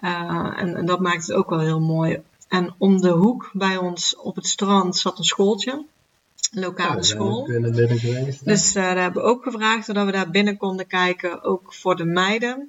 [0.00, 2.22] En, en, dat maakt het ook wel heel mooi.
[2.48, 5.84] En om de hoek bij ons op het strand zat een schooltje
[6.50, 7.44] lokale school.
[7.44, 11.74] Geweest, dus uh, daar hebben we ook gevraagd dat we daar binnen konden kijken, ook
[11.74, 12.68] voor de meiden.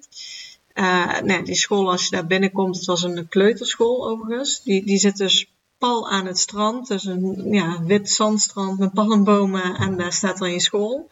[0.74, 4.64] Uh, nee, die school, als je daar binnenkomt, het was een kleuterschool overigens.
[4.64, 6.88] Die, die zit dus pal aan het strand.
[6.88, 11.10] Dus een ja, wit zandstrand met palmbomen en daar staat dan je school.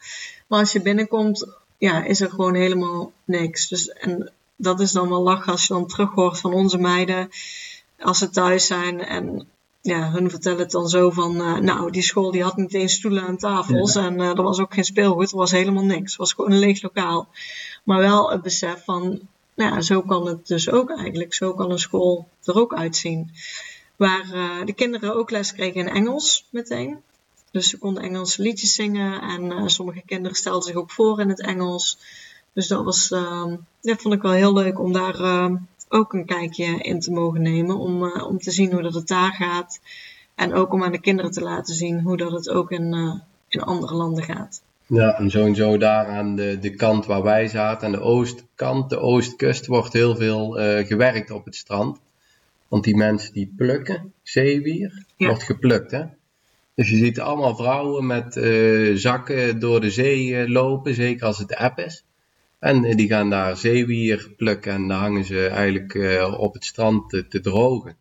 [0.48, 3.68] Maar als je binnenkomt, ja, is er gewoon helemaal niks.
[3.68, 7.30] Dus, en dat is dan wel lachen als je dan terug hoort van onze meiden
[8.00, 9.48] als ze thuis zijn en
[9.82, 12.94] ja, hun vertellen het dan zo van, uh, nou, die school die had niet eens
[12.94, 16.12] stoelen en tafels en uh, er was ook geen speelgoed, er was helemaal niks.
[16.12, 17.28] Het was gewoon een leeg lokaal.
[17.84, 19.20] Maar wel het besef van,
[19.56, 21.34] nou ja, zo kan het dus ook eigenlijk.
[21.34, 23.32] Zo kan een school er ook uitzien.
[23.96, 27.02] Waar uh, de kinderen ook les kregen in Engels meteen.
[27.52, 31.42] Dus ze konden Engelse liedjes zingen en sommige kinderen stelden zich ook voor in het
[31.42, 31.98] Engels.
[32.58, 33.10] Dus dat was,
[33.82, 35.50] dat vond ik wel heel leuk om daar
[35.90, 37.78] ook een kijkje in te mogen nemen.
[37.78, 39.80] Om, uh, om te zien hoe dat het daar gaat.
[40.36, 43.14] En ook om aan de kinderen te laten zien hoe dat het ook in, uh,
[43.48, 44.62] in andere landen gaat.
[44.86, 49.00] Ja, en sowieso daar aan de, de kant waar wij zaten, aan de oostkant, de
[49.00, 52.00] oostkust, wordt heel veel uh, gewerkt op het strand.
[52.68, 55.28] Want die mensen die plukken, zeewier, ja.
[55.28, 56.04] wordt geplukt hè.
[56.74, 58.34] Dus je ziet allemaal vrouwen met
[59.00, 62.04] zakken door de zee lopen, zeker als het app is.
[62.60, 66.66] En eh, die gaan daar zeewier plukken en daar hangen ze eigenlijk uh, op het
[66.66, 67.96] strand te, drogen.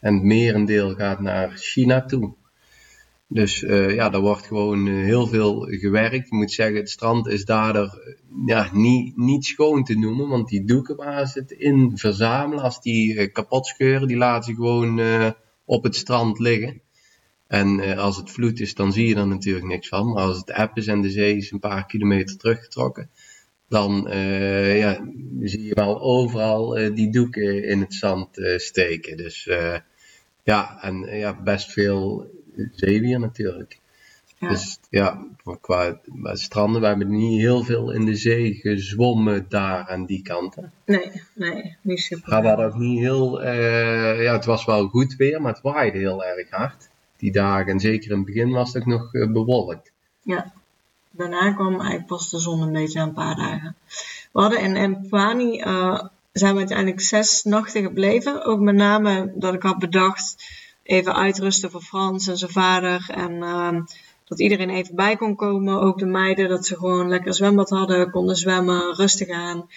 [0.00, 2.34] En het merendeel gaat naar China toe.
[3.26, 6.26] Dus uh, ja, daar wordt gewoon heel veel gewerkt.
[6.26, 10.28] Ik moet zeggen, het strand is daardoor ja, niet, niet schoon te noemen.
[10.28, 14.54] Want die doeken waar ze het in verzamelen, als die kapot scheuren, die laten ze
[14.54, 15.00] gewoon
[15.64, 16.80] op het strand liggen.
[17.46, 20.12] En als het vloed is, dan zie je er natuurlijk niks van.
[20.12, 23.10] Maar als het app is en de zee is een paar kilometer teruggetrokken,
[23.70, 25.00] dan uh, ja,
[25.40, 29.16] zie je wel overal uh, die doeken in het zand uh, steken.
[29.16, 29.48] Dus
[30.42, 32.30] ja, en ja, best veel
[32.72, 33.78] zeewier natuurlijk.
[34.38, 34.48] Ja.
[34.48, 35.26] Dus ja,
[35.60, 40.72] qua stranden, we hebben niet heel veel in de zee gezwommen daar aan die kanten.
[40.86, 42.30] Nee, nee, niet super.
[42.30, 43.44] Maar we hadden ook niet heel,
[44.22, 46.88] ja, het was wel goed weer, maar het waaide heel erg hard.
[47.16, 49.92] Die dagen, en zeker in het begin was het ook nog bewolkt.
[50.22, 50.52] Ja,
[51.10, 53.76] daarna kwam eigenlijk pas de zon een beetje een paar dagen.
[54.32, 56.00] We hadden in, in Pani, uh,
[56.32, 58.44] zijn we uiteindelijk zes nachten gebleven.
[58.44, 60.44] Ook met name dat ik had bedacht,
[60.82, 63.10] even uitrusten voor Frans en zijn vader.
[63.14, 63.80] En uh,
[64.24, 65.80] dat iedereen even bij kon komen.
[65.80, 69.68] Ook de meiden, dat ze gewoon lekker zwembad hadden, konden zwemmen, rustig aan.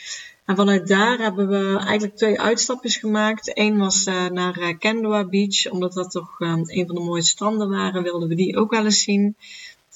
[0.45, 3.51] En vanuit daar hebben we eigenlijk twee uitstapjes gemaakt.
[3.53, 7.29] Eén was uh, naar uh, Kendwa Beach, omdat dat toch uh, een van de mooiste
[7.29, 8.03] stranden waren.
[8.03, 9.35] Wilden we die ook wel eens zien.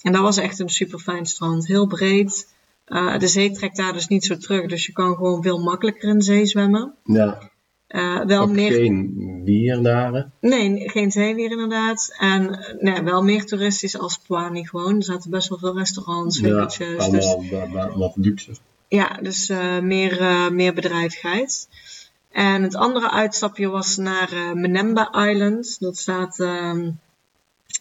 [0.02, 1.68] En dat was echt een super fijn strand.
[1.68, 2.56] Heel breed.
[2.88, 4.66] Uh, de zee trekt daar dus niet zo terug.
[4.66, 6.94] Dus je kan gewoon veel makkelijker in de zee zwemmen.
[7.04, 7.50] Ja.
[7.88, 8.72] Uh, wel meer...
[8.72, 10.30] Geen wier daar?
[10.42, 12.16] Nee, geen zeewier inderdaad.
[12.20, 14.96] En nee, wel meer toeristisch als Pwani gewoon.
[14.96, 16.88] Er zaten best wel veel restaurants, winkeltjes.
[16.88, 17.42] Ja, allemaal
[17.88, 17.96] dus...
[17.96, 18.52] wat luxe.
[18.88, 21.70] Ja, dus uh, meer, uh, meer bedrijvigheid.
[22.32, 25.80] En het andere uitstapje was naar Menemba Island.
[25.80, 26.90] Dat staat ehm,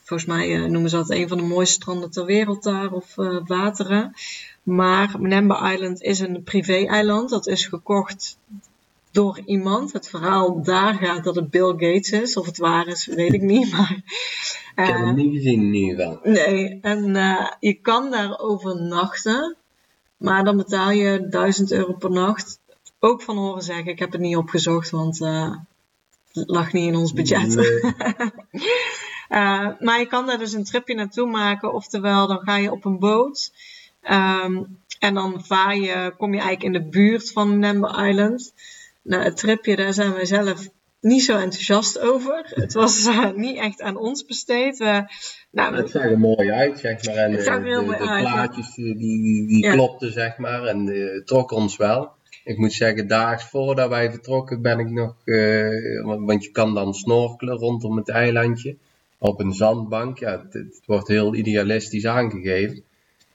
[0.04, 3.16] Volgens mij uh, noemen ze dat een van de mooiste stranden ter wereld daar, of
[3.16, 4.14] uh, wateren.
[4.62, 7.30] Maar Mnemba Island is een privé-eiland.
[7.30, 8.38] Dat is gekocht
[9.10, 9.92] door iemand.
[9.92, 12.36] Het verhaal daar gaat dat het Bill Gates is.
[12.36, 13.70] Of het waar is, weet ik niet.
[14.76, 16.20] Maar, ik heb het niet gezien nu wel.
[16.22, 17.14] Nee, en
[17.60, 19.56] je kan daar overnachten.
[20.16, 22.58] Maar dan betaal je 1000 euro per nacht
[22.98, 23.86] ook van horen zeggen.
[23.86, 25.54] Ik heb het niet opgezocht, want uh,
[26.32, 27.54] het lag niet in ons budget.
[29.28, 31.74] uh, maar je kan daar dus een tripje naartoe maken.
[31.74, 33.52] Oftewel, dan ga je op een boot.
[34.10, 38.54] Um, en dan vaar je, kom je eigenlijk in de buurt van Number Island.
[39.02, 40.68] Nou, het tripje, daar zijn wij zelf
[41.00, 42.42] niet zo enthousiast over.
[42.62, 44.78] Het was uh, niet echt aan ons besteed.
[45.50, 47.14] Nou, het zag er mooi uit, zeg maar.
[47.14, 48.22] En, het zag er heel de, mooi de uit.
[48.22, 49.72] plaatjes die, die, die ja.
[49.72, 50.64] klopten, zeg maar.
[50.64, 52.10] En uh, trok ons wel.
[52.44, 55.14] Ik moet zeggen, daags voordat wij vertrokken ben ik nog...
[56.26, 58.76] Want je kan dan snorkelen rondom het eilandje.
[59.18, 60.18] Op een zandbank.
[60.18, 62.82] Ja, het, wordt heel idealistisch aangegeven.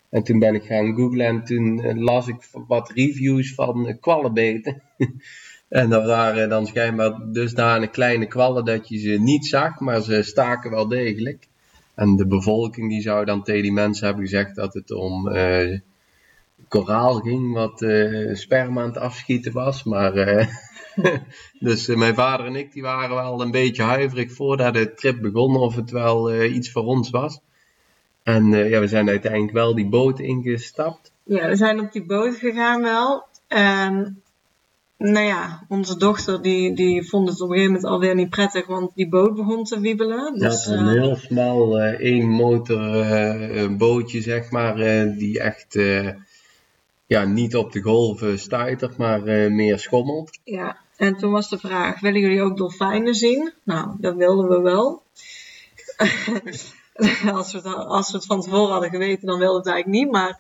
[0.10, 4.82] En toen ben ik gaan googlen en toen las ik wat reviews van kwallenbeten.
[5.72, 10.24] En dat waren dan schijnbaar dusdanig kleine kwallen dat je ze niet zag, maar ze
[10.24, 11.48] staken wel degelijk.
[11.96, 15.80] En de bevolking die zou dan tegen die mensen hebben gezegd dat het om uh,
[16.68, 19.84] koraal ging, wat uh, sperma aan het afschieten was.
[19.84, 20.48] Maar, uh,
[21.60, 25.56] dus mijn vader en ik die waren wel een beetje huiverig voordat de trip begon
[25.56, 27.40] of het wel iets voor ons was.
[28.24, 31.12] En ja, we zijn uiteindelijk wel die boot ingestapt.
[31.24, 33.24] Ja, we zijn op die boot gegaan wel.
[33.48, 34.22] En
[34.98, 38.68] nou ja, onze dochter die, die vond het op een gegeven moment alweer niet prettig,
[38.68, 40.40] want die boot begon te wiebelen.
[40.40, 43.06] Dus, ja, een heel smal één motor
[43.78, 44.76] bootje, zeg maar,
[45.18, 45.80] die echt
[47.12, 49.22] ja, niet op de golven stuitert, maar
[49.52, 50.40] meer schommelt.
[50.44, 53.54] Ja, en toen was de vraag, willen jullie ook dolfijnen zien?
[53.64, 55.04] Nou, dat wilden we wel.
[57.38, 60.04] als, we het, als we het van tevoren hadden geweten, dan wilden we het eigenlijk
[60.04, 60.40] niet, maar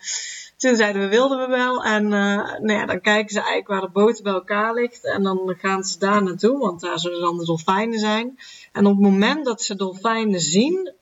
[0.57, 1.83] toen zeiden we, wilden we wel.
[1.83, 2.11] En uh,
[2.59, 5.05] nou ja, dan kijken ze eigenlijk waar de boot bij elkaar ligt.
[5.05, 8.39] En dan gaan ze daar naartoe, want daar zullen dan de dolfijnen zijn.
[8.71, 10.93] En op het moment dat ze dolfijnen zien,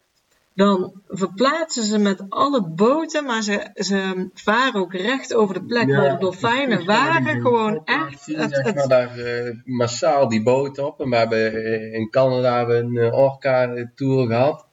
[0.59, 5.87] dan verplaatsen ze met alle boten, maar ze, ze varen ook recht over de plek
[5.87, 7.41] ja, waar de dolfijnen waren.
[7.41, 8.21] Gewoon echt.
[8.21, 8.89] Zien, het, het, het...
[8.89, 10.99] daar uh, massaal die boten op.
[10.99, 14.67] En we hebben in Canada een uh, orca-tour gehad.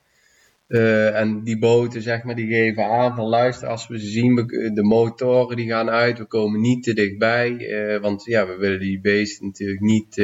[1.15, 4.35] En die boten, zeg maar, die geven aan van luister, als we ze zien,
[4.75, 7.69] de motoren die gaan uit, we komen niet te dichtbij.
[8.01, 10.23] Want ja, we willen die beesten natuurlijk niet,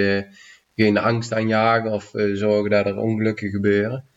[0.76, 4.10] geen angst aanjagen of zorgen dat er ongelukken gebeuren.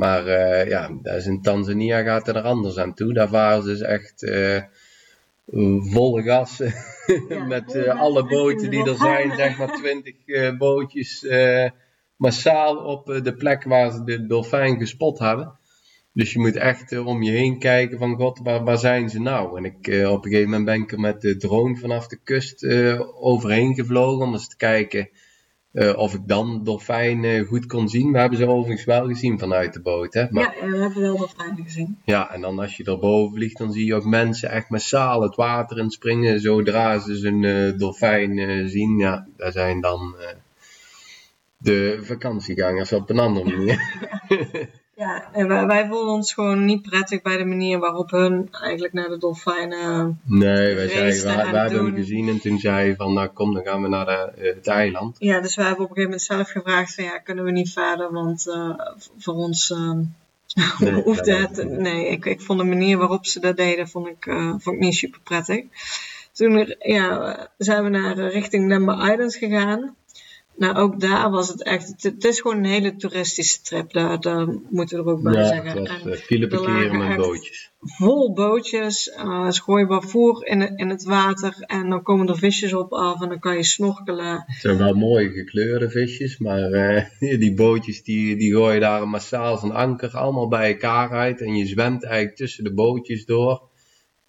[0.00, 0.24] Maar
[0.68, 3.12] ja, dat is in Tanzania gaat het er anders aan toe.
[3.12, 4.30] Daar varen ze dus echt
[5.92, 6.56] volle gas
[7.28, 11.26] ja, met alle boten die er zijn, zeg maar 20 bootjes
[12.16, 15.58] massaal op de plek waar ze de dolfijn gespot hebben.
[16.12, 19.20] Dus je moet echt uh, om je heen kijken van god, waar, waar zijn ze
[19.20, 19.56] nou?
[19.56, 22.18] En ik, uh, op een gegeven moment ben ik er met de drone vanaf de
[22.24, 25.08] kust uh, overheen gevlogen om eens te kijken
[25.96, 28.12] of ik dan dolfijnen goed kon zien.
[28.12, 30.14] We hebben ze overigens wel gezien vanuit de boot.
[30.14, 30.26] Hè?
[30.30, 31.98] Maar, ja, we hebben wel dolfijnen gezien.
[32.04, 35.36] Ja, en dan als je erboven vliegt, dan zie je ook mensen echt massaal het
[35.36, 38.98] water in springen zodra ze een dolfijn zien.
[38.98, 40.16] Ja, daar zijn dan
[41.60, 43.80] de vakantiegangers op een andere manier.
[44.28, 44.66] Ja,
[45.32, 49.08] en wij, wij voelden ons gewoon niet prettig bij de manier waarop hun eigenlijk naar
[49.08, 50.20] de dolfijnen.
[50.24, 53.54] Nee, wij, zei, wij, wij hebben hem gezien en toen zei hij van nou kom,
[53.54, 55.16] dan gaan we naar de, uh, het eiland.
[55.18, 57.72] Ja, dus wij hebben op een gegeven moment zelf gevraagd van ja, kunnen we niet
[57.72, 58.78] verder, want uh,
[59.18, 59.70] voor ons.
[59.70, 59.92] Uh,
[60.78, 61.68] nee, hoefde het.
[61.68, 64.24] Nee, ik, ik vond de manier waarop ze dat deden, vond ik,
[64.58, 65.64] vond ik niet super prettig.
[66.32, 69.96] Toen ja, zijn we naar richting Lember Island gegaan.
[70.60, 71.94] Nou, ook daar was het echt.
[72.02, 73.92] Het, is gewoon een hele toeristische trip.
[73.92, 75.86] Daar, daar moeten we er ook bij ja, zeggen.
[75.86, 77.70] En file parkeren met bootjes.
[77.80, 79.06] Vol bootjes.
[79.06, 81.54] Uh, ze gooien waarvoor in, in het water.
[81.60, 83.22] En dan komen er visjes op af.
[83.22, 84.44] En dan kan je snorkelen.
[84.46, 86.38] Het zijn wel mooie gekleurde visjes.
[86.38, 87.04] Maar uh,
[87.40, 91.40] die bootjes die, die gooien daar massaal van anker allemaal bij elkaar uit.
[91.40, 93.69] En je zwemt eigenlijk tussen de bootjes door.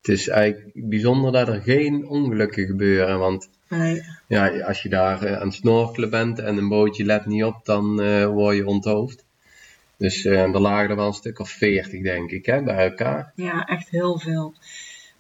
[0.01, 3.19] Het is eigenlijk bijzonder dat er geen ongelukken gebeuren.
[3.19, 4.03] Want Nee.
[4.27, 7.65] Ja, als je daar uh, aan het snorkelen bent en een bootje let niet op,
[7.65, 9.25] dan uh, word je onthoofd.
[9.97, 13.31] Dus uh, er lagen er wel een stuk of veertig, denk ik, hè, bij elkaar.
[13.35, 14.53] Ja, echt heel veel.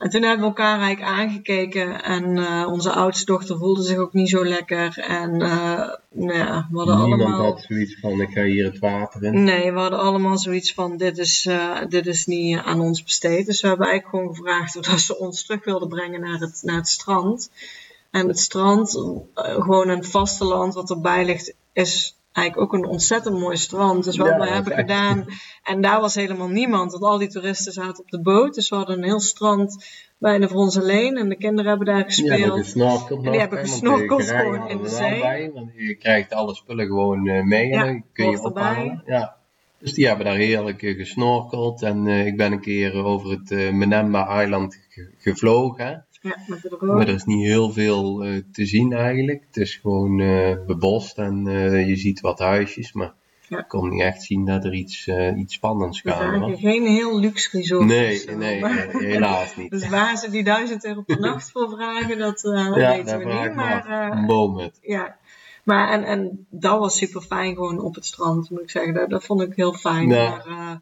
[0.01, 4.29] En toen hebben we elkaar eigenlijk aangekeken en onze oudste dochter voelde zich ook niet
[4.29, 4.99] zo lekker.
[4.99, 7.43] En nou ja, we hadden Niemand allemaal...
[7.43, 9.43] had zoiets van, ik ga hier het water in.
[9.43, 11.49] Nee, we hadden allemaal zoiets van, dit is,
[11.89, 13.45] dit is niet aan ons besteed.
[13.45, 16.75] Dus we hebben eigenlijk gewoon gevraagd of ze ons terug wilden brengen naar het, naar
[16.75, 17.51] het strand.
[18.11, 18.99] En het strand,
[19.33, 24.03] gewoon een vasteland wat erbij ligt, is eigenlijk ook een ontzettend mooi strand.
[24.03, 25.25] Dus wat Ja, we hebben echt- gedaan,
[25.63, 28.53] en daar was helemaal niemand, want al die toeristen zaten op de boot.
[28.53, 29.85] Dus we hadden een heel strand
[30.17, 32.63] bijna voor ons alleen en de kinderen hebben daar Die hebben gespeeld.
[32.63, 33.25] gesnorkeld.
[33.25, 35.19] En die hebben gesnorkeld gewoon in de zee.
[35.19, 39.03] bij, want je krijgt alle spullen gewoon eh, mee Ja, en dan kun je ophalen.
[39.05, 39.35] Ja.
[39.79, 41.81] Dus die hebben daar heerlijk eh, gesnorkeld.
[41.81, 46.05] En eh, ik ben een keer over het eh Menemba Island ge- gevlogen.
[46.21, 49.43] Ja, met de Maar er is niet heel veel eh, te zien eigenlijk.
[49.47, 53.13] Het is gewoon eh, bebost en eh, je ziet wat huisjes, maar
[53.47, 53.57] Ja.
[53.59, 56.57] ik kon niet echt zien dat er iets, iets spannends hoor.
[56.57, 57.85] geen heel luxe resort.
[57.85, 59.71] Nee, zo, nee, helaas niet.
[59.71, 63.55] Dus waar ze die 1000 euro per nacht voor vragen, dat ja, weten we niet.
[63.55, 64.79] Maar Een boomhut.
[64.81, 65.19] ja.
[65.63, 68.93] Maar en, en dat was super fijn gewoon op het strand, moet ik zeggen.
[68.93, 70.09] Dat, dat vond ik heel fijn.
[70.09, 70.29] Ja.
[70.45, 70.81] Maar,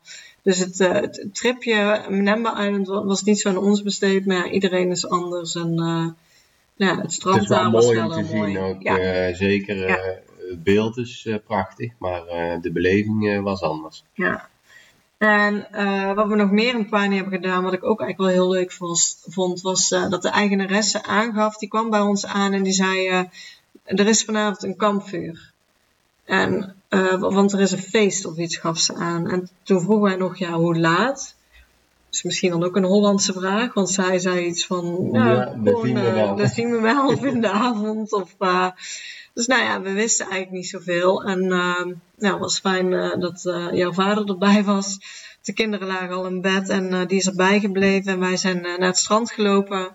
[0.49, 4.37] dus het, eh, het tripje Mnemba Island wa- was niet zo aan ons besteed, maar
[4.37, 5.55] ja, iedereen is anders.
[5.55, 6.07] En eh,
[6.75, 8.51] ja, het Het strand is wel daar was mooi wel om te mooi.
[8.51, 8.81] zien ook.
[8.81, 8.97] Ja.
[8.97, 9.89] eh, zeker
[10.49, 12.21] het beeld is prachtig, maar
[12.61, 14.03] de beleving was anders.
[14.13, 14.49] Ja.
[15.17, 15.67] En
[16.15, 18.77] wat we nog meer in Pwani hebben gedaan, wat ik ook eigenlijk wel heel leuk
[18.77, 23.07] was, vond, was dat de eigenaresse aangaf, die kwam bij ons aan en die zei,
[23.83, 25.51] er is vanavond een kampvuur.
[26.25, 29.29] En, eh, want er is een feest of iets, gaf ze aan.
[29.29, 31.37] En toen vroegen wij nog, ja, hoe laat?
[32.11, 35.73] is misschien dan ook een Hollandse vraag, want zij zei iets van, ja, Ja, dat
[35.73, 36.35] gewoon, zien we eh, wel.
[36.35, 38.13] dat zien we wel of in de avond.
[38.13, 38.67] Of, eh,
[39.33, 41.23] dus nou ja, we wisten eigenlijk niet zoveel.
[41.23, 41.85] En eh,
[42.17, 44.97] nou, het was fijn dat jouw vader erbij was.
[45.41, 48.11] De kinderen lagen al in bed en die is erbij gebleven.
[48.11, 49.87] En wij zijn naar het strand gelopen.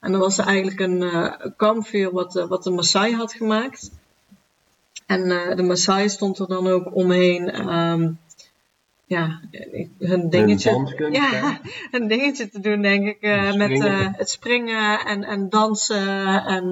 [0.00, 3.90] En er was eigenlijk een kampvuur wat, wat de Maasai had gemaakt.
[5.10, 7.50] En eh, de Maasai stond er dan ook omheen.
[7.50, 8.10] ehm,
[9.06, 9.40] ja,
[9.98, 11.08] hun dingetje.
[11.10, 13.20] ja, een dingetje te doen, denk ik.
[13.20, 16.66] eh, met eh, het springen en, en dansen en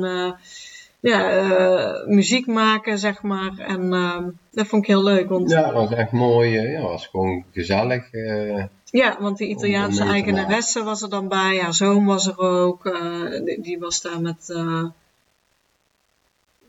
[1.01, 3.59] ja, muziek maken, zeg maar.
[3.59, 5.29] En ehm, dat vond ik heel leuk.
[5.29, 6.61] Want, Ja, het was echt mooi.
[6.61, 8.05] ja, was gewoon gezellig.
[8.85, 11.59] ja, want die Italiaanse eigenaresse was er dan bij.
[11.59, 12.83] Haar zoon was er ook.
[13.45, 14.55] die, die was daar met,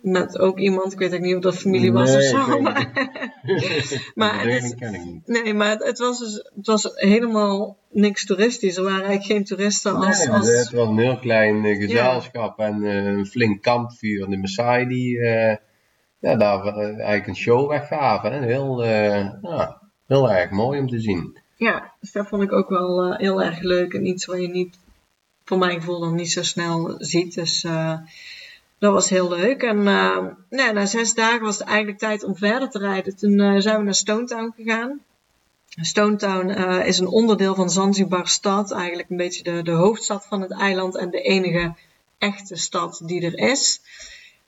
[0.02, 0.94] met ook iemand.
[0.94, 2.48] Ik weet ook niet of dat familie was of Nee, zo.
[2.48, 2.92] weet Maar,
[4.16, 5.28] Maar het ken ik niet.
[5.28, 8.78] nee, maar het, het was dus, het was helemaal niks toeristisch.
[8.78, 10.26] Er waren eigenlijk geen toeristen als...
[10.26, 14.30] Nee, als Het was een heel klein eh, gezelschap en eh, een flink kampvuur.
[14.30, 15.56] De Maasai die eh,
[16.20, 18.34] ja, daar eigenlijk een show weggaven.
[18.34, 18.46] Hè.
[18.46, 21.38] Heel, ja, heel erg mooi om te zien.
[21.56, 23.94] Ja, dus dat vond ik ook wel heel erg leuk.
[23.94, 24.80] En iets wat je niet,
[25.44, 27.34] voor mijn gevoel, dan niet zo snel ziet.
[27.34, 27.66] Dus
[28.80, 29.64] dat was heel leuk.
[29.64, 30.18] En eh,
[30.50, 33.16] nou, na zes dagen was het eigenlijk tijd om verder te rijden.
[33.16, 35.00] Toen eh, zijn we naar Stone Town gegaan.
[35.82, 38.72] Stone Town eh, is een onderdeel van Zanzibar stad.
[38.72, 40.98] Eigenlijk een beetje de, de hoofdstad van het eiland.
[40.98, 41.74] En de enige
[42.18, 43.82] echte stad die er is.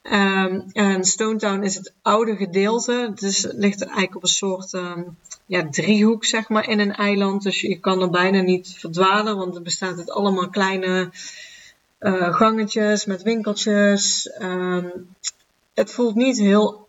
[0.02, 3.14] Ehm, en Stone Town is het oude gedeelte.
[3.16, 5.02] Het ligt eigenlijk op een soort ehm,
[5.46, 7.44] ja, driehoek zeg maar, in een eiland.
[7.44, 11.10] Dus je kan er bijna niet verdwalen, want er bestaat uit allemaal kleine
[12.02, 14.30] eh, gangetjes met winkeltjes.
[14.30, 14.88] Ehm,
[15.74, 16.88] het voelt niet heel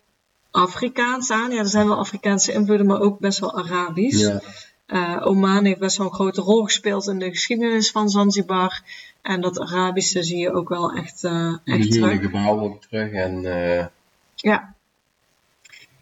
[0.51, 1.51] Afrikaans aan.
[1.51, 4.19] Ja, er zijn wel Afrikaanse invloeden, maar ook best wel Arabisch.
[4.19, 4.41] Ja.
[4.85, 8.81] Eh, Oman heeft best wel een grote rol gespeeld in de geschiedenis van Zanzibar.
[9.21, 12.21] En dat Arabische zie je ook wel echt, Je echt ziet de terug.
[12.21, 13.41] gebouwen ook terug en
[14.35, 14.73] Ja.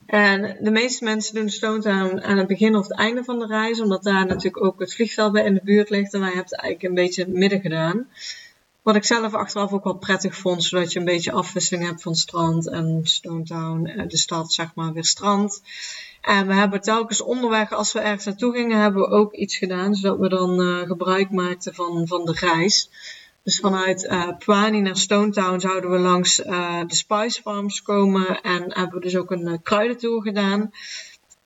[0.06, 3.45] En de meeste mensen doen Stone Town aan het begin of het einde van de
[3.45, 6.13] reis, omdat daar natuurlijk ook het vliegveld bij in de buurt ligt.
[6.13, 8.08] En wij hebben het eigenlijk een beetje in het midden gedaan.
[8.82, 12.15] Wat ik zelf achteraf ook wel prettig vond, zodat je een beetje afwisseling hebt van
[12.15, 15.62] strand en Stone Town, eh, de stad zeg maar weer strand.
[16.22, 19.96] En we hebben telkens onderweg, als we ergens naartoe gingen, hebben we ook iets gedaan,
[19.96, 22.89] zodat we dan eh, gebruik maakten van, van de reis.
[23.44, 28.74] Dus vanuit eh Pwani naar Stone Town zouden we langs de Spice Farms komen en
[28.74, 30.72] hebben we dus ook een kruidentour gedaan.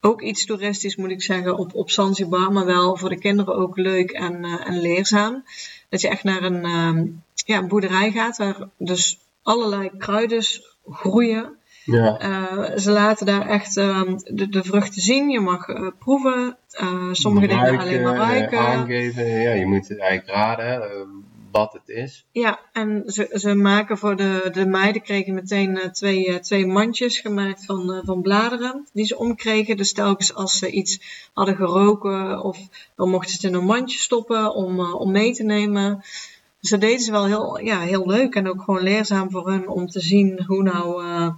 [0.02, 3.78] Ook iets toeristisch moet ik zeggen op, op Zanzibar, maar wel voor de kinderen ook
[3.78, 5.44] leuk en, en leerzaam.
[5.90, 10.44] Dat je echt naar een, ehm, ja, een boerderij gaat waar dus allerlei kruiden
[10.90, 11.58] groeien.
[11.84, 12.20] ja.
[12.20, 15.30] Eh, ze laten daar echt ehm, de, de vruchten zien.
[15.30, 16.58] Je mag eh, proeven.
[16.70, 18.60] Eh, sommige dingen alleen maar ruiken.
[18.60, 19.26] aangeven.
[19.26, 21.08] Ja, je moet het eigenlijk raden
[21.58, 22.26] wat het is.
[22.32, 26.66] Ja, en ze, ze maken voor de, de meiden kregen meteen eh, twee, eh, twee
[26.66, 29.78] mandjes gemaakt van, eh, van bladeren die ze omkregen.
[29.78, 31.00] Dus telkens als ze iets
[31.34, 32.58] hadden geroken of
[32.96, 36.04] dan mochten ze het in een mandje stoppen om, om mee te nemen.
[36.66, 39.68] Dus dat deden ze wel heel, ja, heel leuk en ook gewoon leerzaam voor hun
[39.68, 41.30] om te zien hoe nou eh,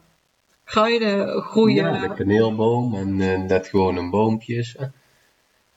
[0.63, 1.93] kruiden groeien.
[1.93, 4.75] Ja, de kaneelboom en eh, dat gewoon een boompje is.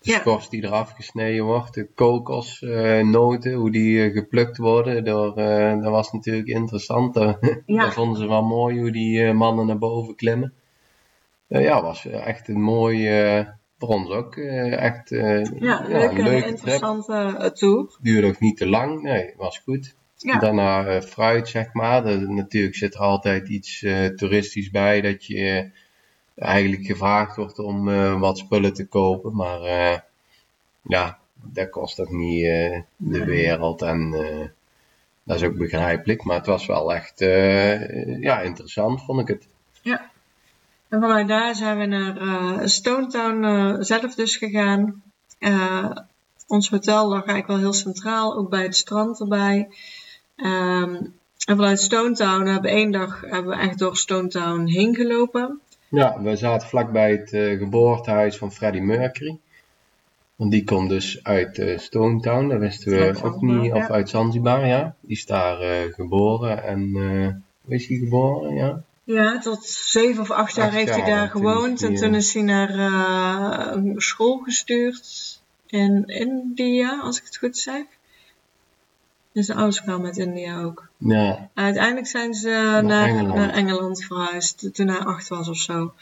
[0.01, 0.18] De Ja.
[0.18, 5.05] schors die eraf gesneden wordt, de kokosnoten, hoe die eh, geplukt worden.
[5.05, 7.16] Door, eh, dat was natuurlijk interessant.
[7.16, 7.32] Eh,
[7.66, 7.82] Ja.
[7.84, 10.53] Dat vonden ze wel mooi, hoe die eh, mannen naar boven klimmen.
[11.48, 13.46] Eh, ja, was echt een mooi, eh
[13.78, 17.96] voor ons ook, eh, echt eh, Ja, ja, leuk een en leuke interessante eh, tour.
[18.03, 19.94] Duurde ook niet te lang, nee, was goed.
[20.16, 20.38] Ja.
[20.38, 22.07] Daarna eh, fruit, zeg maar.
[22.07, 25.64] Er- natuurlijk zit er altijd iets eh, toeristisch bij dat je eh,
[26.41, 29.34] eigenlijk gevraagd wordt om eh, wat spullen te kopen.
[29.34, 29.99] Maar eh,
[30.82, 33.82] ja, dat kost ook niet eh, de wereld.
[33.82, 34.11] En
[35.22, 37.18] dat is ook begrijpelijk, maar het was wel echt
[38.20, 39.47] ja, interessant, vond ik het.
[39.82, 40.11] Ja.
[40.88, 45.03] En vanuit daar zijn we naar uh, Stone Town uh, zelf dus gegaan.
[46.47, 49.68] ons hotel lag eigenlijk wel heel centraal, ook bij het strand erbij.
[50.36, 51.14] Um,
[51.47, 54.95] en vanuit Stone Town hebben we één dag hebben we echt door Stone Town heen
[54.95, 55.61] gelopen.
[55.91, 59.38] Ja, we zaten vlakbij het uh, geboortehuis van Freddie Mercury.
[60.36, 64.09] Want die komt dus uit uh, Stone Town, dat wisten we ook niet, of uit
[64.09, 64.95] Zanzibar, ja.
[65.01, 66.93] Die is daar uh, geboren en,
[67.64, 68.82] hoe is hij geboren, ja?
[69.05, 71.82] Ja, tot zeven of acht jaar heeft hij daar gewoond.
[71.82, 77.84] en toen is hij naar school gestuurd in India, als ik het goed zeg.
[79.33, 80.89] Dus de ouders kwamen uit India ook.
[80.97, 81.51] Ja.
[81.55, 83.35] Uiteindelijk zijn ze naar, naar, Engeland.
[83.35, 85.93] naar Engeland verhuisd, toen hij acht was of zo.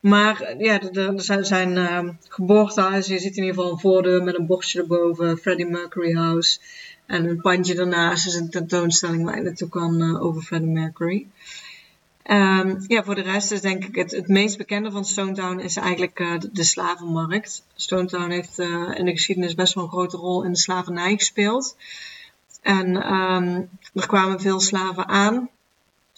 [0.00, 3.14] Maar ja, er zijn, zijn uh, geboortehuizen.
[3.14, 6.58] Je ziet in ieder geval een voordeur met een bordje erboven, Freddie Mercury House.
[7.06, 11.26] En een pandje daarnaast is een tentoonstelling waar je naartoe kan uh, over Freddie Mercury.
[12.30, 15.58] Um, ja, voor de rest is denk ik het, het meest bekende van Stone Town
[15.58, 17.62] is eigenlijk uh, de, de, slavenmarkt.
[17.74, 21.16] Stone Town heeft uh, in de geschiedenis best wel een grote rol in de slavernij
[21.16, 21.76] gespeeld.
[22.60, 25.48] En um, er kwamen veel slaven aan.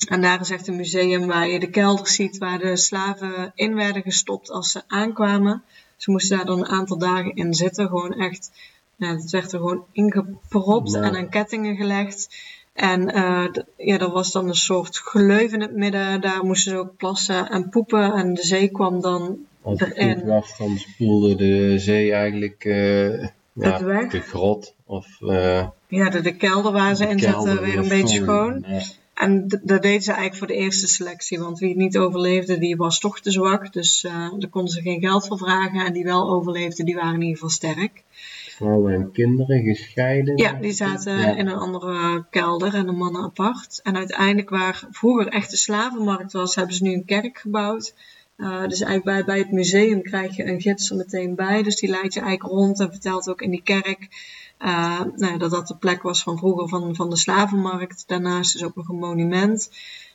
[0.09, 3.75] En daar is echt een museum waar je de kelder ziet waar de slaven in
[3.75, 5.63] werden gestopt als ze aankwamen.
[5.97, 7.89] Ze moesten daar dan een aantal dagen in zitten.
[7.89, 8.51] Gewoon echt,
[8.99, 12.29] het werd er gewoon ingepropt en aan kettingen gelegd.
[12.73, 16.21] En uh, ja, er was dan een soort gleuf in het midden.
[16.21, 18.13] Daar moesten ze ook plassen en poepen.
[18.13, 20.27] En de zee kwam dan Als het erin.
[20.59, 23.79] dan spoelde de zee eigenlijk uh, ja,
[24.09, 24.75] de grot.
[24.91, 28.65] Of, uh, ja, de, de kelder waar ze in zaten weer een beetje schoon.
[29.15, 31.39] En dat deden ze eigenlijk voor de eerste selectie.
[31.39, 33.73] Want wie niet overleefde, die was toch te zwak.
[33.73, 35.87] Dus uh, daar konden ze geen geld voor vragen.
[35.87, 38.03] En die wel overleefden, die waren in ieder geval sterk.
[38.49, 40.37] Vrouwen en kinderen gescheiden?
[40.37, 43.81] Ja, die zaten in een andere kelder en de mannen apart.
[43.83, 47.95] En uiteindelijk waar vroeger echt de slavenmarkt was, hebben ze nu een kerk gebouwd.
[48.37, 51.63] Uh, dus eigenlijk bij, bij het museum krijg je een gids er meteen bij.
[51.63, 54.09] Dus die leidt je eigenlijk rond en vertelt ook in die kerk
[54.63, 58.05] uh, nou, dat dat de plek was van vroeger van, van de slavenmarkt.
[58.07, 59.71] Daarnaast is ook nog een monument.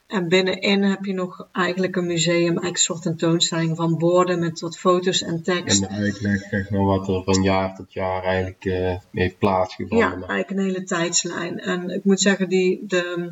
[0.07, 4.59] En binnenin heb je nog eigenlijk een museum, eigenlijk een soort tentoonstelling van borden met
[4.59, 5.83] wat foto's en tekst.
[5.83, 10.07] En de uitleg maar, wat er van jaar tot jaar eigenlijk uh, heeft plaatsgevonden.
[10.07, 11.59] Ja, eigenlijk een hele tijdslijn.
[11.59, 13.31] En ik moet zeggen, die, de,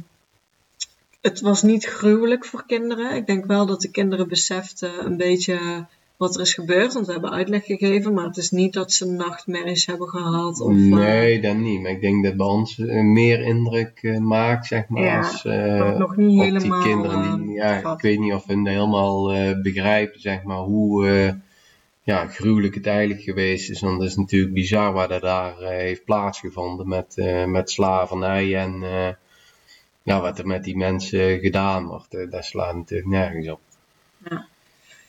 [1.22, 3.16] het was niet gruwelijk voor kinderen.
[3.16, 5.86] Ik denk wel dat de kinderen beseften een beetje
[6.18, 6.94] wat er is gebeurd.
[6.94, 10.62] Want we hebben uitleg gegeven, maar het is niet dat ze nachtmerries hebben gehad.
[10.62, 11.82] Of, nee, uh, dat niet.
[11.82, 15.04] Maar ik denk dat bij ons uh, meer indruk uh, maakt, zeg maar.
[15.04, 15.44] Ja, als,
[15.98, 16.82] nog niet op helemaal.
[16.82, 19.28] Die kinderen die, ja, ik weet niet of hun helemaal
[19.62, 21.42] begrijpen, zeg maar, hoe
[22.04, 23.82] ja, gruwelijk het eigenlijk geweest is.
[23.82, 27.16] Want het is natuurlijk bizar wat er daar heeft plaatsgevonden met,
[27.48, 28.84] met slavernij en
[30.04, 32.32] ja, wat er met die mensen gedaan wordt.
[32.32, 33.60] dat slaat natuurlijk nergens op.
[34.30, 34.48] Ja.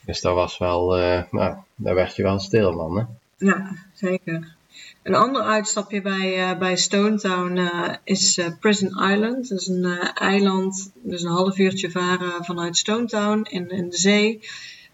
[0.06, 3.04] Dus dat was wel, uh, nou, daar werd je wel stil van, hè?
[3.46, 4.54] Ja, zeker.
[5.02, 9.48] Een ander uitstapje bij, uh, bij Stone Town uh, is Prison Island.
[9.48, 9.84] Dat is een
[10.14, 14.40] eiland, dus een half uurtje varen vanuit Stone Town in, in de zee.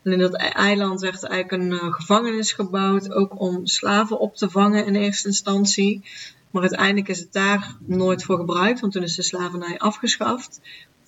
[0.02, 4.86] En in dat eiland werd eigenlijk een gevangenis gebouwd, ook om slaven op te vangen
[4.86, 6.02] in eerste instantie.
[6.50, 10.60] Maar uiteindelijk is het daar nooit voor gebruikt, want toen is de slavernij afgeschaft.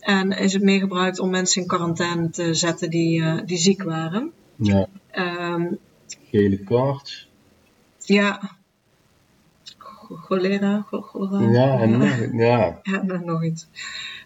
[0.03, 3.83] En is het meer gebruikt om mensen in quarantaine te zetten die, uh, die ziek
[3.83, 4.33] waren.
[4.57, 4.87] Ja.
[5.15, 5.79] Um,
[6.31, 7.29] Gele kaart.
[7.99, 8.57] Ja.
[10.09, 10.87] Cholera.
[10.91, 11.51] cholera.
[11.51, 12.81] Ja, en ja.
[12.83, 13.67] ja, nog iets.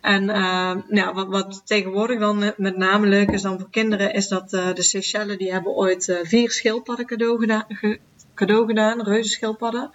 [0.01, 4.29] En uh, nou, wat, wat, tegenwoordig dan met name leuk is dan voor kinderen, is
[4.29, 7.99] dat uh, de Seychelles die hebben ooit uh, vier schildpadden cadeau gedaan, ge,
[8.35, 9.91] cadeau gedaan reuzenschildpadden.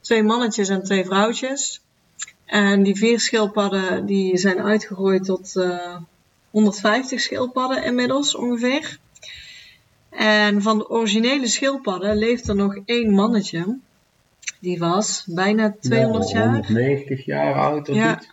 [0.00, 1.82] Twee mannetjes en twee vrouwtjes.
[2.50, 5.96] En die vier schildpadden die zijn uitgegroeid tot uh, eh,
[6.50, 8.98] 150 schildpadden inmiddels ongeveer.
[10.08, 13.78] En van de originele schildpadden leeft er nog één mannetje.
[14.60, 16.52] Die was bijna 200 jaar.
[16.52, 18.16] 190 jaar oud of ja.
[18.16, 18.28] iets.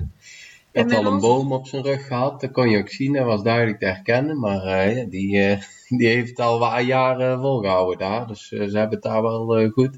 [0.72, 3.26] Hij had al een boom op zijn rug gehad, dat kon je ook zien, dat
[3.26, 4.40] was duidelijk te herkennen.
[4.40, 5.62] Maar uh, die, uh,
[5.98, 9.98] die heeft al wat jaren volgehouden daar, dus ze hebben het daar wel goed.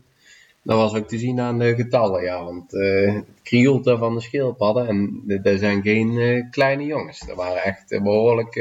[0.64, 2.44] Dat was ook te zien aan de getallen, ja.
[2.44, 7.20] Want uh, het krioelte van de schildpadden, en er zijn geen uh, kleine jongens.
[7.20, 8.54] Dat waren echt uh, behoorlijk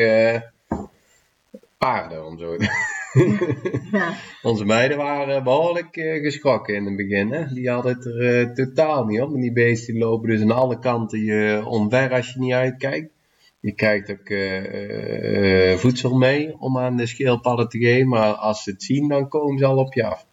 [1.79, 2.57] paarden, om zo
[3.93, 4.15] ja.
[4.43, 5.89] Onze meiden waren behoorlijk
[6.23, 7.33] geschrokken in het begin.
[7.33, 7.47] Hè?
[7.55, 9.35] Die hadden het er totaal niet op.
[9.35, 13.11] En die beesten lopen dus aan alle kanten je omver als je niet uitkijkt.
[13.61, 14.33] Je krijgt ook
[15.81, 18.09] voedsel mee om aan de schildpadden te geven.
[18.09, 20.27] Maar als ze het zien, dan komen ze al op je af.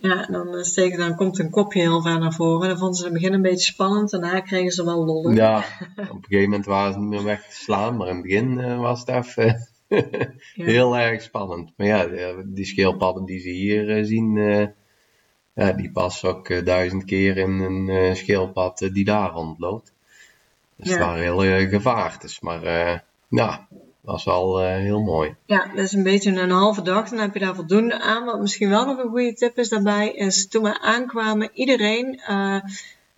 [0.00, 2.68] Ja, dan, uh, steken, dan komt een kopje heel ver naar voren.
[2.68, 4.10] Dan vonden ze het begin een beetje spannend.
[4.10, 5.30] Daarna kregen ze wel lol.
[5.30, 5.56] Ja,
[5.96, 7.96] op een gegeven moment waren ze niet meer weg te slaan.
[7.96, 9.68] Maar in het begin uh, was het even
[10.70, 11.72] heel erg spannend.
[11.76, 12.06] Maar ja,
[12.46, 14.34] die schildpadden die ze hier zien,
[15.54, 19.92] ja, die passen ook duizend keer in een schildpad die daar rondloopt.
[20.76, 21.14] Dus ja.
[21.14, 22.40] heel gevaartes.
[22.40, 22.62] Maar
[23.28, 23.58] nou,
[24.00, 25.34] was wel uh, heel mooi.
[25.46, 27.08] Ja, dat is een beetje een halve dag.
[27.08, 28.24] Dan heb je daar voldoende aan.
[28.24, 32.20] Wat misschien wel nog een goede tip is daarbij, is toen we aankwamen, iedereen.
[32.30, 32.60] Uh,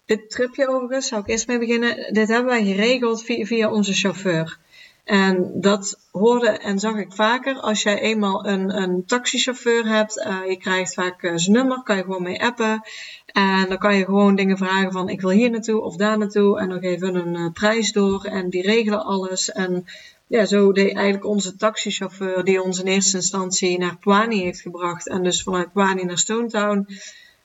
[0.07, 2.14] dit tripje overigens, zou ik eerst mee beginnen.
[2.14, 4.59] Dit hebben wij geregeld via, onze chauffeur.
[5.05, 7.55] En dat hoorde en zag ik vaker.
[7.55, 12.03] Als jij eenmaal een, een taxichauffeur hebt, uh, je krijgt vaak zijn nummer, kan je
[12.03, 12.83] gewoon mee appen.
[13.26, 16.59] En dan kan je gewoon dingen vragen van ik wil hier naartoe of daar naartoe.
[16.61, 19.53] En dan geven we een prijs door en die regelen alles.
[19.53, 19.87] En
[20.27, 25.09] ja, zo deed eigenlijk onze taxichauffeur die ons in eerste instantie naar Pwani heeft gebracht.
[25.09, 26.87] En dus vanuit Pwani naar Stone Town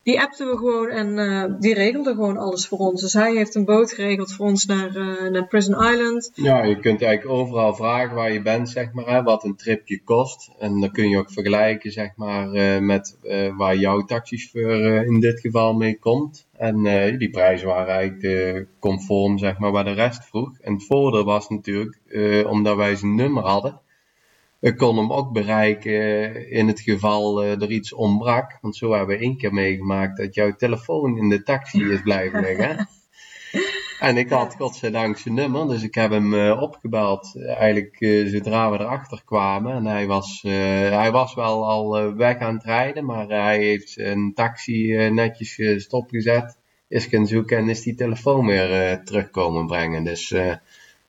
[0.08, 3.02] die appten we gewoon en uh, die regelde gewoon alles voor ons.
[3.02, 6.32] Dus hij heeft een boot geregeld voor ons naar, uh, naar Prison Island.
[6.34, 10.02] Ja, je kunt eigenlijk overal vragen waar je bent, zeg maar, hè, wat een tripje
[10.04, 10.52] kost.
[10.60, 13.18] En dan kun je ook vergelijken, zeg maar, uh, met
[13.58, 16.47] waar jouw taxichauffeur in dit geval mee komt.
[16.58, 16.84] En
[17.18, 20.60] die prijzen waren eigenlijk conform, zeg maar, waar de rest vroeg.
[20.60, 22.00] En het voordeel was natuurlijk,
[22.48, 23.82] omdat wij zijn nummer hadden,
[24.60, 28.58] ik kon hem ook bereiken in het geval er iets ontbrak.
[28.62, 32.42] Want zo hebben we één keer meegemaakt dat jouw telefoon in de taxi is blijven
[32.42, 32.88] liggen.
[34.00, 37.34] en ik had godzijdank zijn nummer, dus ik heb hem uh, opgebeld.
[37.46, 39.74] Eigenlijk uh, zodra we erachter kwamen.
[39.74, 44.34] En hij was, hij was wel al weg aan het rijden, maar hij heeft zijn
[44.34, 46.58] taxi netjes stopgezet.
[46.88, 50.04] Is gaan zoeken en is die telefoon weer terugkomen brengen.
[50.04, 50.36] Dus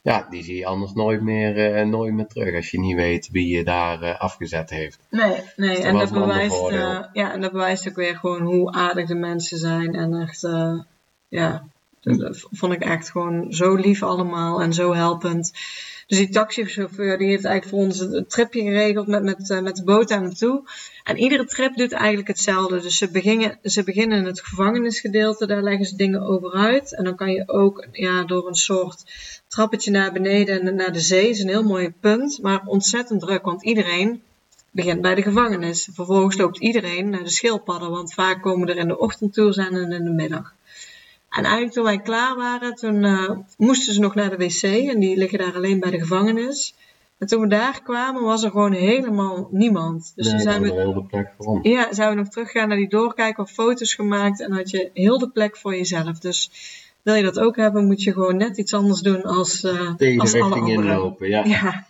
[0.03, 3.57] ja, die zie je anders nooit meer, nooit meer terug als je niet weet wie
[3.57, 4.99] je daar afgezet heeft.
[5.11, 5.76] Nee, nee.
[5.76, 6.70] Dus en, dat bewijst,
[7.12, 9.95] ja, en dat bewijst ook weer gewoon hoe aardig de mensen zijn.
[9.95, 10.49] En echt,
[11.28, 11.64] ja,
[12.01, 15.53] dat vond ik echt gewoon zo lief allemaal en zo helpend.
[16.09, 19.77] Dus die taxichauffeur die heeft eigenlijk voor ons een tripje geregeld met, met, uh, met
[19.77, 20.63] de boot aan naartoe.
[21.05, 22.81] En iedere trip doet eigenlijk hetzelfde.
[22.81, 26.95] Dus ze beginnen, ze beginnen in het gevangenisgedeelte, daar leggen ze dingen over uit.
[26.95, 29.05] En dan kan je ook ja, door een soort
[29.49, 31.29] trappetje naar beneden en naar de zee.
[31.29, 34.23] Is een heel mooi punt, maar ontzettend druk, want iedereen
[34.71, 35.89] begint bij de gevangenis.
[35.93, 39.75] Vervolgens loopt iedereen naar de schildpadden, want vaak komen er in de ochtend toe zijn
[39.75, 40.57] en in de middag.
[41.31, 44.99] En eigenlijk toen wij klaar waren, toen uh, moesten ze nog naar de wc en
[44.99, 46.74] die liggen daar alleen bij de gevangenis.
[47.18, 50.12] En toen we daar kwamen, was er gewoon helemaal niemand.
[50.16, 52.89] Dus nee, zijn we heel de plek voor Ja, zijn we nog teruggaan naar die
[52.89, 56.18] doorkijken of foto's gemaakt en had je heel de plek voor jezelf.
[56.18, 56.51] Dus
[57.03, 60.20] wil je dat ook hebben, moet je gewoon net iets anders doen als, uh, Tegen
[60.20, 61.45] als richting alle inlopen, ja.
[61.45, 61.87] ja.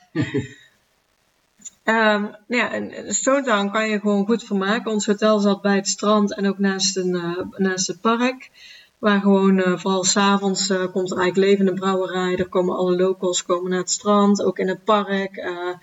[2.15, 2.71] um, ja,
[3.07, 4.93] Stone Town kan je gewoon goed vermaken.
[4.93, 8.51] Ons hotel zat bij het strand en ook naast, een, uh, naast het park.
[8.99, 12.37] Waar gewoon, uh, vooral s'avonds, uh, komt er eigenlijk levende brouwerij.
[12.37, 15.37] Er komen alle locals komen naar het strand, ook in het park.
[15.37, 15.75] Uh,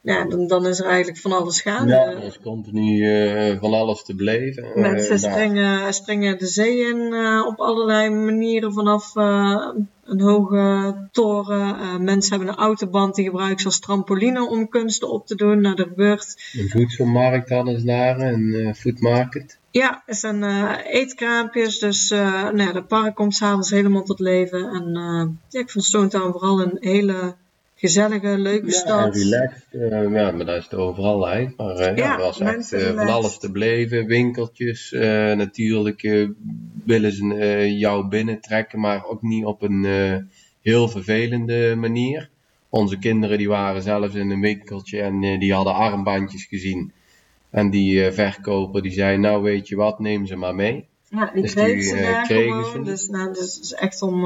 [0.00, 1.92] ja, dan, dan is er eigenlijk van alles gaande.
[1.92, 4.80] Ja, er is continu van alles te beleven.
[4.80, 7.14] Mensen springen, springen de zee in
[7.46, 9.12] op allerlei manieren vanaf
[10.04, 12.04] een hoge toren.
[12.04, 15.60] mensen hebben een autoband die gebruiken ze als trampoline om kunsten op te doen.
[15.60, 16.50] Nou, er gebeurt...
[16.52, 19.58] Een voedselmarkt hadden ze daar, een food market.
[19.70, 21.78] Ja, het zijn uh, eetkraampjes.
[21.78, 24.68] Dus uh, nou ja, de park komt s'avonds helemaal tot leven.
[24.68, 27.34] En uh, ja, ik vond Stone Town vooral een hele
[27.86, 29.14] gezellige, leuke ja, stad.
[29.14, 29.66] En relaxed.
[29.70, 31.56] ja, maar dat is het overal eigenlijk.
[31.58, 34.06] Maar ja, ja, er was echt van alles te beleven.
[34.06, 34.90] Winkeltjes.
[35.36, 36.28] natuurlijk
[36.84, 39.86] willen ze jou binnentrekken, maar ook niet op een
[40.60, 42.30] heel vervelende manier.
[42.68, 46.92] Onze kinderen die waren zelfs in een winkeltje en die hadden armbandjes gezien.
[47.54, 50.86] En die uh, verkoper die zei, nou weet je wat, neem ze maar mee.
[51.08, 52.82] Ja, die, dus die ze uh, kregen ze.
[52.82, 54.24] Dus, nou, dus, dus echt om,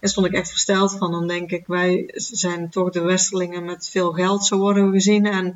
[0.00, 1.10] daar stond ik echt versteld van.
[1.10, 5.26] Dan denk ik, wij zijn toch de westerlingen met veel geld, zo worden we gezien.
[5.26, 5.54] En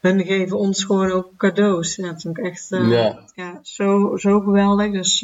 [0.00, 1.96] hun geven ons gewoon ook cadeaus.
[1.96, 3.24] Ja, dat vond ik echt ja.
[3.34, 3.60] ja.
[3.62, 4.92] zo, zo geweldig.
[4.92, 5.20] Dus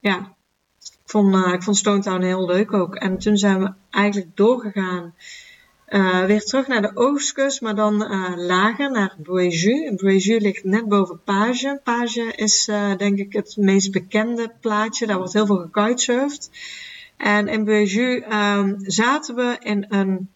[0.00, 0.34] ja,
[0.80, 2.94] ik vond, ik vond Stone Town heel leuk ook.
[2.94, 5.14] En toen zijn we eigenlijk doorgegaan
[6.26, 7.96] weer terug naar de oostkust, maar dan
[8.36, 9.94] lager naar Bruéjus.
[9.96, 11.80] Bruéjus ligt net boven Page.
[11.84, 15.06] Page is denk ik het meest bekende plaatje.
[15.06, 16.50] Daar wordt heel veel gekitesurfd.
[17.22, 20.28] En in Bruéjus um, zaten we in een,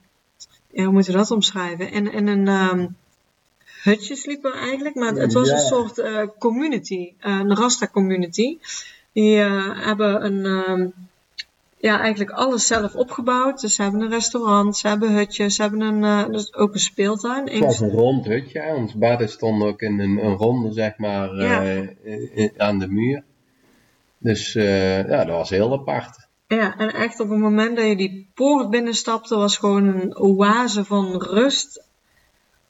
[0.71, 1.91] ja, hoe moeten we dat omschrijven?
[1.91, 2.97] In, in een um,
[3.83, 6.03] hutje sliepen we eigenlijk, maar het was een soort
[6.39, 8.59] community, een Rasta community.
[9.13, 10.45] Die hebben een...
[10.45, 10.93] Um,
[11.77, 13.61] ja, eigenlijk alles zelf opgebouwd.
[13.61, 16.81] Dus ze hebben een restaurant, ze hebben hutjes, ze hebben een, uh, dus ook een
[16.81, 17.49] speeltuin.
[17.49, 18.75] Het was een rond hutje.
[18.75, 21.31] Ons bedden stonden ook in een, een ronde, zeg maar,
[22.57, 23.23] aan de muur.
[24.19, 26.26] Dus ja, dat was heel apart.
[26.49, 30.85] Ja, en echt op het moment dat je die poort binnenstapte, was gewoon een oase
[30.85, 31.85] van rust.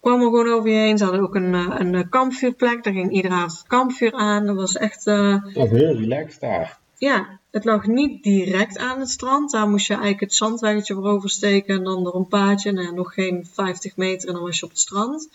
[0.01, 0.99] Kwam er gewoon over je heen.
[0.99, 2.85] Ze hadden ook een, een kampvuurplek.
[2.85, 4.47] Daar ging iedere avond het kampvuur aan.
[4.47, 5.07] Dat was echt...
[5.07, 6.79] Uh, dat was heel relaxed daar.
[6.99, 9.51] Ja, het lag niet direct aan het strand.
[9.51, 12.73] Daar moest je eigenlijk het zandweggetje voor oversteken en dan door een paadje.
[12.73, 15.29] Nou, nog geen 50 meter en dan was je op het strand.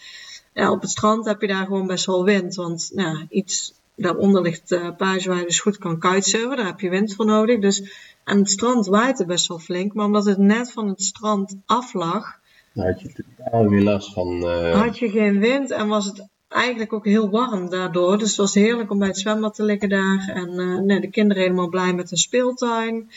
[0.54, 2.56] Ja, op het strand heb je daar gewoon best wel wind.
[2.56, 6.58] Want nou, iets daaronder ligt uh, paadje waar je dus goed kan kitesurfen.
[6.58, 7.60] Daar heb je wind voor nodig.
[7.60, 7.92] Dus
[8.32, 9.93] aan het strand waait het best wel flink.
[9.93, 12.39] Maar omdat het net van het strand af lag...
[12.73, 14.27] had je totaal geen last van...
[14.27, 14.82] Uh...
[14.82, 18.17] Had je geen wind en was het eigenlijk ook heel warm daardoor.
[18.17, 20.32] Dus het was heerlijk om bij het zwembad te liggen daar.
[20.34, 23.09] En uh, nee, de kinderen helemaal blij met de speeltuin.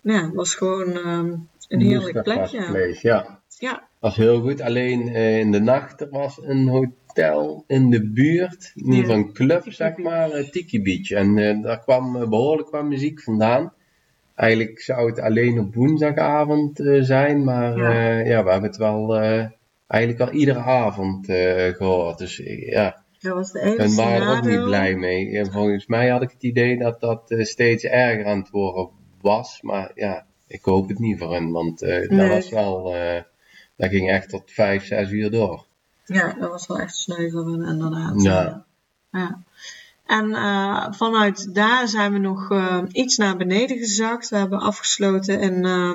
[0.00, 2.94] Ja, het was gewoon um, een heerlijk plekje.
[3.02, 3.40] Ja.
[3.58, 3.88] ja.
[3.98, 4.60] was heel goed.
[4.60, 8.72] Alleen uh, in de nacht er was een hotel in de buurt.
[8.74, 10.50] Niet van club, zeg maar.
[10.50, 11.10] Tiki Beach.
[11.10, 13.72] En daar kwam behoorlijk wat muziek vandaan.
[14.36, 17.44] Eigenlijk zou het alleen op woensdagavond zijn.
[17.44, 18.18] Maar ja.
[18.18, 18.44] ja.
[18.44, 19.16] we hebben het wel
[19.86, 21.26] eigenlijk al iedere avond
[21.76, 22.18] gehoord.
[22.18, 25.38] Dus ja, dat was de en waren er ook niet blij mee.
[25.38, 28.88] En volgens mij had ik het idee dat dat steeds erger aan het worden
[29.20, 29.62] was.
[29.62, 31.50] Maar ja, ik hoop het niet voor hen.
[31.50, 32.08] Want nee.
[32.08, 32.94] dat was wel,
[33.76, 35.64] dat ging echt tot vijf, zes uur door.
[36.04, 38.22] Ja, dat was wel echt sneu voor hen inderdaad.
[38.22, 38.64] Ja.
[39.10, 39.44] ja.
[40.06, 44.28] En uh, vanuit daar zijn we nog uh, iets naar beneden gezakt.
[44.28, 45.94] We hebben afgesloten in, uh,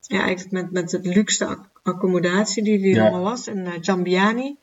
[0.00, 4.56] ja, eigenlijk met, met het luxe accommodatie die er allemaal was in uh, Jambiani.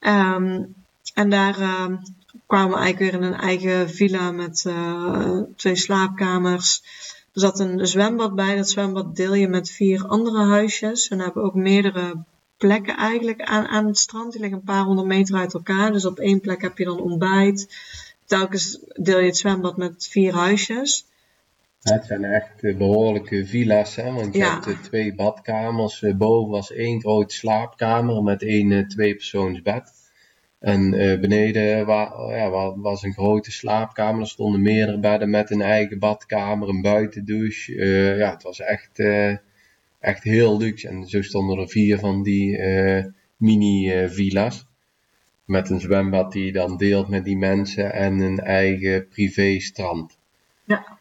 [0.00, 0.74] Um,
[1.14, 1.86] en daar uh,
[2.46, 4.66] kwamen we eigenlijk weer in een eigen villa met
[5.56, 6.82] twee slaapkamers.
[7.32, 8.56] Er zat een zwembad bij.
[8.56, 11.08] Dat zwembad deel je met vier andere huisjes.
[11.08, 12.24] En hebben ook meerdere
[12.56, 14.32] plekken eigenlijk aan, aan het strand.
[14.32, 15.92] Die liggen een paar honderd meter uit elkaar.
[15.92, 17.74] Dus op één plek heb je dan ontbijt.
[18.24, 21.06] Telkens deel je het zwembad met vier huisjes.
[21.80, 24.12] Het zijn echt behoorlijke villa's, hè?
[24.12, 24.60] want je ja.
[24.64, 26.04] hebt twee badkamers.
[26.16, 29.92] Boven was één grote slaapkamer met één tweepersoonsbed.
[30.58, 34.20] En beneden wa ja, was een grote slaapkamer.
[34.20, 37.72] Er stonden meerdere bedden met een eigen badkamer, een buitendouche.
[37.72, 39.36] Uh, ja, het was echt, uh,
[39.98, 40.88] echt heel luxe.
[40.88, 42.58] En zo stonden er vier van die
[43.36, 44.66] mini-villa's.
[45.44, 50.16] Met een zwembad die je dan deelt met die mensen en een eigen privé strand.
[50.64, 50.98] Ja.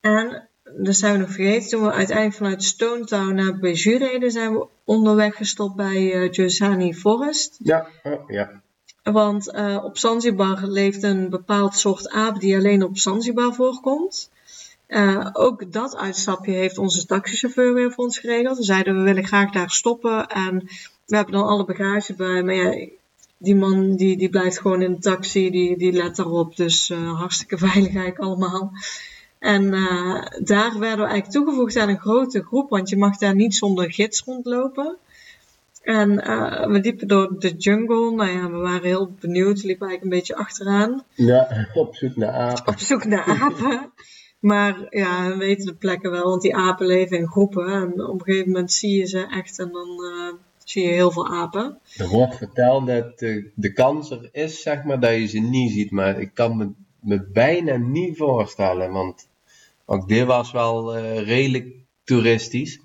[0.00, 4.30] En, dat zijn we nog vergeten, toen we uiteindelijk vanuit Stone Town naar Beju reden,
[4.30, 7.58] zijn we onderweg gestopt bij uh, Josani Forest.
[7.62, 8.62] Ja, oh, ja.
[9.02, 14.30] Want uh, op Zanzibar leeft een bepaald soort aap die alleen op Zanzibar voorkomt.
[14.88, 18.56] Uh, ook dat uitstapje heeft onze taxichauffeur weer voor ons geregeld.
[18.56, 20.68] We zeiden we willen graag daar stoppen en
[21.06, 22.42] we hebben dan alle bagage bij.
[22.42, 22.88] Maar ja,
[23.44, 26.56] die man die, die blijft gewoon in de taxi, die, die let daarop.
[26.56, 28.72] Dus uh, hartstikke veilig eigenlijk allemaal.
[29.38, 33.34] En uh, daar werden we eigenlijk toegevoegd aan een grote groep, want je mag daar
[33.34, 34.98] niet zonder gids rondlopen.
[35.82, 38.10] En uh, we liepen door de jungle.
[38.10, 39.60] Nou ja, we waren heel benieuwd.
[39.60, 41.02] We liepen eigenlijk een beetje achteraan.
[41.14, 42.72] Ja, op zoek naar apen.
[42.72, 43.92] Op zoek naar apen.
[44.50, 47.66] maar ja, we weten de plekken wel, want die apen leven in groepen.
[47.66, 49.88] En op een gegeven moment zie je ze echt en dan
[50.64, 51.78] zie je heel veel apen.
[51.96, 55.72] Er wordt verteld dat de, de kans er is, zeg maar, dat je ze niet
[55.72, 55.90] ziet.
[55.90, 59.28] Maar ik kan me, me bijna niet voorstellen, want
[59.84, 61.66] ook dit was wel uh, redelijk
[62.04, 62.80] toeristisch.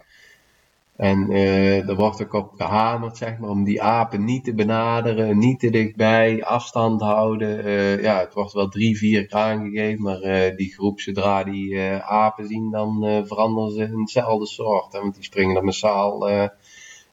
[0.96, 5.38] En uh, er wordt ook op gehamerd, zeg maar, om die apen niet te benaderen,
[5.38, 7.66] niet te dichtbij, afstand houden.
[7.66, 12.48] Uh, ja, het wordt wel drie, vier keer aangegeven, maar die groep, zodra die apen
[12.48, 14.94] zien, dan veranderen ze in hetzelfde soort.
[14.94, 15.00] Hè?
[15.00, 16.50] Want die springen er massaal.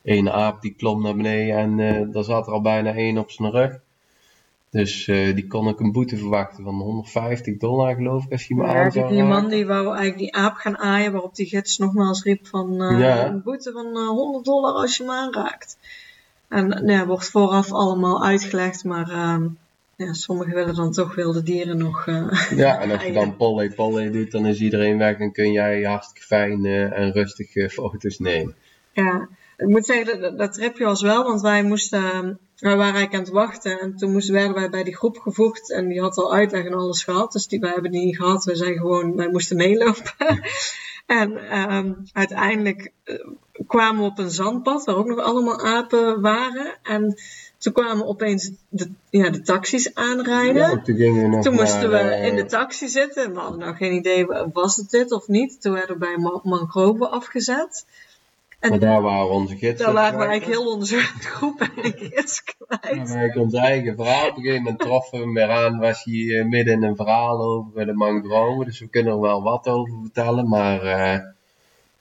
[0.07, 3.50] Eén aap die klom naar beneden en daar zat er al bijna één op zijn
[3.50, 3.80] rug.
[4.76, 8.54] Dus uh, die kon ik een boete verwachten van 150 dollar, geloof ik, als je
[8.54, 11.46] me ja, aan zou Die man die wou eigenlijk die aap gaan aaien, waarop die
[11.46, 13.26] gids nogmaals riep van uh, ja.
[13.26, 15.78] een boete van uh, 100 dollar als je me aanraakt.
[16.48, 19.46] En nou ja, wordt vooraf allemaal uitgelegd, maar ehm,
[19.96, 22.07] ja, sommigen willen dan toch wilde dieren nog.
[22.07, 25.52] Uh, ja, en als je dan polle polle doet, dan is iedereen weg en kun
[25.52, 28.54] jij hartstikke fijn en rustig foto's nemen.
[28.92, 33.14] Ja, ik moet zeggen, dat, dat tripje was wel, want wij moesten, wij waren eigenlijk
[33.14, 36.16] aan het wachten en toen moesten, werden wij bij die groep gevoegd en die had
[36.16, 39.16] al uitleg en alles gehad, dus die, wij hebben die niet gehad, we zijn gewoon,
[39.16, 40.12] wij moesten meelopen.
[41.07, 43.16] En ehm, uiteindelijk eh,
[43.66, 46.78] kwamen we op een zandpad waar ook nog allemaal apen waren.
[46.82, 47.16] En
[47.59, 50.62] toen kwamen opeens de, ja, de taxis aanrijden.
[50.62, 53.32] Ja, toen moesten we naar, eh, in de taxi zitten.
[53.32, 55.61] We hadden nog geen idee, was het dit of niet?
[55.61, 57.84] Toen werden we bij Ma- Mangrove afgezet.
[58.61, 59.84] En Maar daar waren onze gidsen.
[59.84, 62.96] daar lagen we eigenlijk heel onze groep en gids We hebben kwijt.
[62.96, 64.28] eigenlijk ons eigen verhaal.
[64.28, 66.96] Op een gegeven moment troffen we hem weer aan, was hij eh, midden in een
[66.96, 68.64] verhaal over de mangrove.
[68.64, 70.48] Dus we kunnen er wel wat over vertellen.
[70.48, 71.20] Maar eh,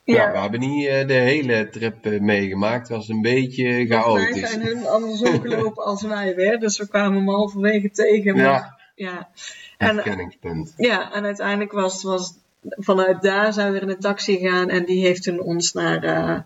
[0.03, 0.31] ja.
[0.31, 2.87] we hebben niet eh, de hele trip eh, meegemaakt.
[2.87, 4.49] Het was een beetje chaotisch.
[4.49, 6.59] zijn hun andersom gelopen als wij weer.
[6.59, 8.35] Dus we kwamen hem halverwege tegen.
[8.35, 9.29] Maar, Ja, ja.
[9.77, 10.31] En,
[10.77, 12.33] ja, en uiteindelijk was, was
[12.67, 14.69] vanuit daar zijn we weer in een taxi gegaan.
[14.69, 16.39] En die heeft toen ons naar, eh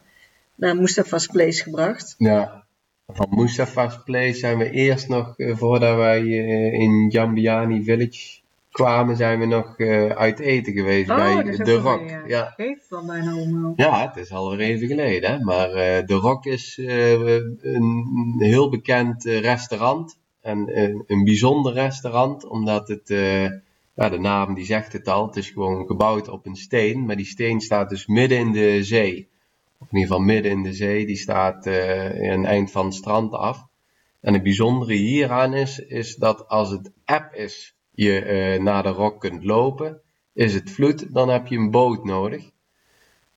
[0.56, 2.16] naar Mustafa's Place gebracht.
[2.18, 2.64] Ja.
[3.08, 8.40] Van Mustafa's Place zijn we eerst nog, eh, voordat wij eh, in Jambiani Village
[8.72, 9.78] kwamen, zijn we nog
[10.18, 12.10] uit eten geweest Oh, bij wel Rock.
[12.10, 12.22] ja.
[12.28, 12.54] ja.
[12.56, 13.74] Het dan bijna allemaal.
[13.76, 15.40] Ja, het is alweer even geleden, hè?
[15.40, 15.70] maar
[16.06, 20.18] The Rock is een heel bekend restaurant.
[20.42, 23.10] En een, een bijzonder restaurant, omdat het,
[24.00, 27.16] ja, de naam die zegt het al, het is gewoon gebouwd op een steen, maar
[27.16, 29.28] die steen staat dus midden in de zee.
[29.78, 32.94] Of in ieder geval midden in de zee, die staat eh een eind van het
[32.94, 33.66] strand af.
[34.22, 38.90] En het bijzondere hieraan is, is dat als het app is, je eh, naar de
[38.90, 40.02] Rock kunt lopen,
[40.34, 42.52] is het vloed, dan heb je een boot nodig.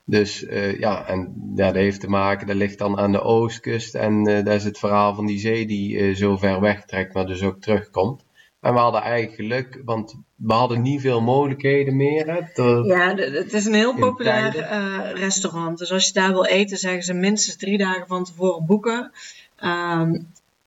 [0.05, 3.95] Dus eh, ja, en ja, dat heeft te maken, dat ligt dan aan de oostkust.
[3.95, 7.61] En dat is het verhaal van die zee die zo ver wegtrekt, maar dus ook
[7.61, 8.25] terugkomt.
[8.63, 12.27] En we hadden eigenlijk geluk, want we hadden niet veel mogelijkheden meer.
[12.35, 15.79] Hè, te- Ja, het is een heel populair eh, restaurant.
[15.79, 19.13] Dus als je daar wil eten, zeggen ze minstens drie dagen van tevoren boeken.
[19.57, 20.21] Ehm,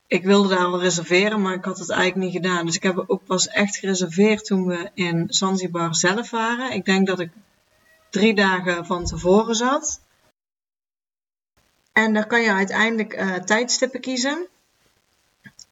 [0.08, 2.66] ik wilde daar al reserveren, maar ik had het eigenlijk niet gedaan.
[2.66, 6.72] Dus ik heb ook pas echt gereserveerd toen we in Zanzibar zelf waren.
[6.72, 7.30] Ik denk dat ik
[8.10, 10.02] drie dagen van tevoren zat.
[11.92, 14.48] En daar kan je uiteindelijk eh, tijdstippen kiezen.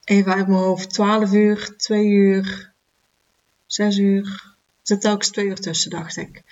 [0.04, 2.74] Even uit mijn hoofd, 12 uur, 2 uur,
[3.66, 4.24] 6 uur.
[4.24, 6.44] Er zit telkens 2 uur tussen, dacht ik.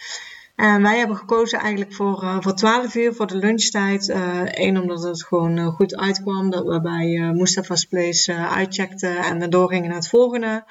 [0.56, 4.10] En wij hebben gekozen eigenlijk voor, eh, voor 12 uur voor de lunchtijd.
[4.46, 6.50] Eén, omdat het gewoon eh, goed uitkwam.
[6.50, 10.64] Dat we bij eh Mustafa's Place eh, uitcheckten en dan doorgingen naar het volgende.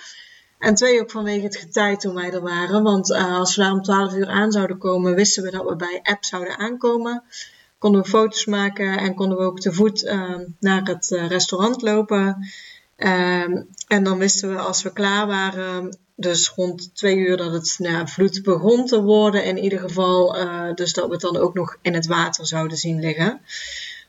[0.60, 2.82] En twee, ook vanwege het getij toen wij er waren.
[2.82, 5.76] Want eh, als we daar om 12 uur aan zouden komen, wisten we dat we
[5.76, 7.22] bij app zouden aankomen.
[7.78, 11.82] Konden we foto's maken en konden we ook te voet eh, naar het eh, restaurant
[11.82, 12.46] lopen.
[13.00, 17.78] Ehm, en dan wisten we als we klaar waren, dus rond twee uur, dat het
[18.04, 20.36] vloed begon te worden in ieder geval.
[20.36, 23.40] eh, dus dat we het dan ook nog in het water zouden zien liggen.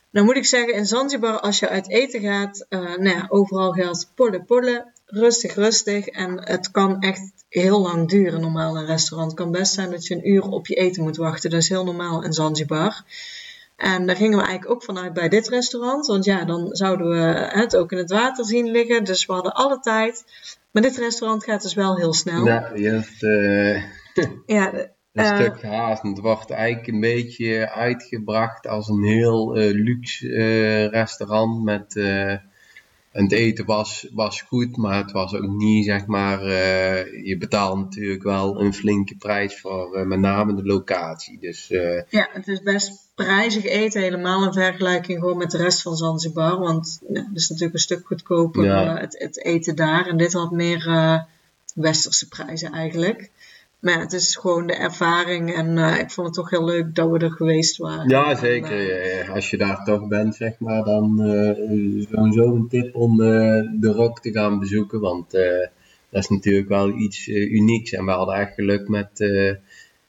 [0.09, 3.71] Nou moet ik zeggen, in Zanzibar, als je uit eten gaat, eh, nou ja, overal
[3.71, 6.07] geldt polle polle, rustig rustig.
[6.07, 9.31] En het kan echt heel lang duren normaal een restaurant.
[9.31, 11.49] Het kan best zijn dat je een uur op je eten moet wachten.
[11.49, 13.03] Dat is heel normaal in Zanzibar.
[13.81, 16.05] En daar gingen we eigenlijk ook vanuit bij dit restaurant.
[16.07, 19.03] Want ja, dan zouden we het ook in het water zien liggen.
[19.03, 20.23] Dus we hadden alle tijd.
[20.71, 22.45] Maar dit restaurant gaat dus wel heel snel.
[22.45, 23.83] Ja, je hebt eh,
[24.57, 26.03] Ja, een Eh, stuk gehaast.
[26.03, 31.93] En Het wordt eigenlijk een beetje uitgebracht als een heel eh, luxe restaurant met...
[33.11, 37.37] en het eten was, was goed, maar het was ook niet, zeg maar, eh, je
[37.37, 41.39] betaalt natuurlijk wel een flinke prijs voor eh, met name de locatie.
[41.39, 45.81] Dus eh, Ja, het is best prijzig eten, helemaal in vergelijking gewoon met de rest
[45.81, 46.59] van Zanzibar.
[46.59, 48.97] Want ja, het is natuurlijk een stuk goedkoper Ja.
[48.97, 50.07] het, het eten daar.
[50.07, 50.89] En dit had meer
[51.75, 53.29] westerse prijzen eigenlijk.
[53.81, 55.53] Maar het is gewoon de ervaring.
[55.53, 58.09] En eh, ik vond het toch heel leuk dat we er geweest waren.
[58.09, 59.01] ja, zeker.
[59.01, 63.27] eh, als je daar toch bent, zeg maar, dan eh sowieso een tip om eh,
[63.79, 64.99] de Rock te gaan bezoeken.
[64.99, 65.31] Want
[66.09, 67.91] dat is natuurlijk wel iets unieks.
[67.91, 69.09] En we hadden echt geluk met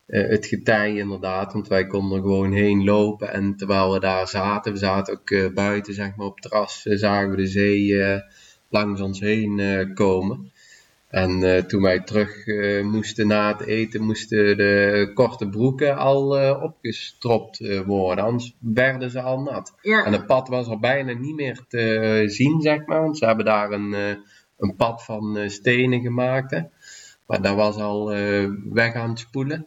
[0.06, 1.52] het getij inderdaad.
[1.52, 3.32] Want wij konden er gewoon heen lopen.
[3.32, 7.30] En terwijl we daar zaten, we zaten ook buiten, zeg maar, op het terras, zagen
[7.30, 8.20] we de zee
[8.68, 9.60] langs ons heen
[9.94, 10.52] komen.
[11.12, 16.38] En eh, toen wij terug eh, moesten na het eten, moesten de korte broeken al
[16.38, 18.24] eh, opgestropt worden.
[18.24, 19.74] Anders werden ze al nat.
[19.80, 23.00] ja, En het pad was er bijna niet meer te zien, zeg maar.
[23.00, 23.92] Want ze hebben daar een,
[24.58, 26.50] een pad van stenen gemaakt.
[26.50, 26.60] Hè.
[27.26, 28.06] Maar dat was al
[28.72, 29.66] weg aan het spoelen.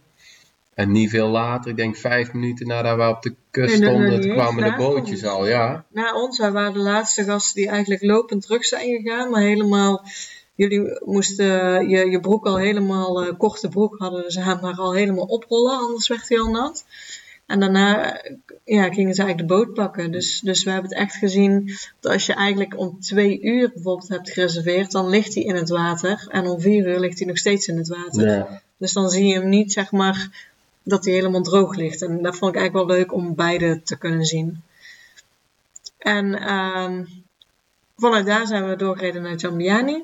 [0.74, 3.98] En niet veel later, ik denk vijf minuten nadat we op de kust Nee, nee,
[3.98, 5.32] nee, stonden, kwamen de bootjes ons.
[5.32, 5.86] al, ja.
[5.90, 9.30] na ons, wij waren de laatste gasten die eigenlijk lopend terug zijn gegaan.
[9.30, 10.06] Maar helemaal,
[10.56, 14.94] jullie moesten je, je broek al helemaal, eh, korte broek hadden dus aan, maar al
[14.94, 16.86] helemaal oprollen, anders werd hij al nat.
[17.46, 20.12] En daarna eh, ja, gingen ze eigenlijk de boot pakken.
[20.12, 24.10] Dus, dus we hebben het echt gezien dat als je eigenlijk om twee uur bijvoorbeeld
[24.10, 26.28] hebt gereserveerd, dan ligt hij in het water.
[26.30, 28.28] En om vier uur ligt hij nog steeds in het water.
[28.28, 28.62] ja.
[28.78, 30.50] Dus dan zie je hem niet, zeg maar,
[30.84, 32.02] dat die helemaal droog ligt.
[32.02, 34.62] En dat vond ik eigenlijk wel leuk om beide te kunnen zien.
[35.98, 37.04] En ehm,
[37.98, 40.04] vanuit daar zijn we doorgereden naar Jambiani.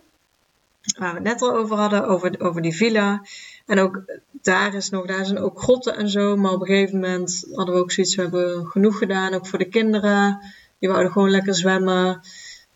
[0.99, 3.25] Waar we het net al over hadden, over, over die villa.
[3.65, 4.03] En ook
[4.41, 6.35] daar is nog, daar zijn ook grotten en zo.
[6.35, 9.59] Maar op een gegeven moment hadden we ook zoiets, we hebben genoeg gedaan, ook voor
[9.59, 10.39] de kinderen.
[10.79, 12.21] Die wouden gewoon lekker zwemmen.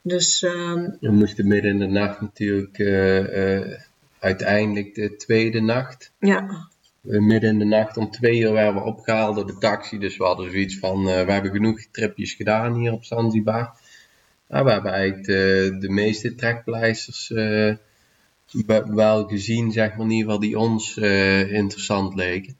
[0.01, 3.77] Dus, ehm, we moesten midden in de nacht natuurlijk, uh, uh,
[4.19, 6.11] uiteindelijk de tweede nacht.
[6.19, 6.69] Ja.
[7.01, 9.97] midden in de nacht om twee uur werden we opgehaald door de taxi.
[9.97, 13.77] Dus we hadden zoiets van, uh, we hebben genoeg tripjes gedaan hier op Zanzibar.
[14.47, 17.31] Nou, we hebben eigenlijk de, de meeste trekpleisters
[18.85, 22.57] wel gezien, zeg maar in ieder geval, die ons interessant leken.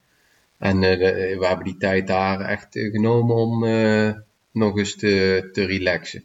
[0.58, 3.64] En we hebben die tijd daar echt genomen om
[4.52, 6.24] nog eens te, te relaxen.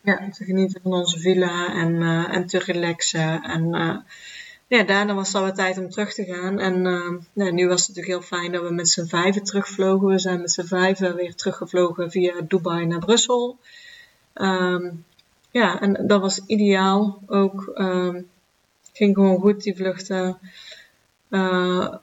[0.00, 3.42] Ja, te genieten van onze villa en, en te relaxen.
[3.42, 3.68] En
[4.66, 6.58] ja, daarna was het alweer tijd om terug te gaan.
[6.58, 10.08] En nu was het natuurlijk heel fijn dat we met z'n vijven terugvlogen.
[10.08, 13.58] We zijn met z'n vijven weer teruggevlogen via Dubai naar Brussel.
[14.34, 15.04] Um,
[15.50, 17.72] ja, en dat was ideaal ook.
[17.74, 18.30] Um,
[18.92, 20.38] ging gewoon goed, die vluchten.
[21.30, 21.94] Uh,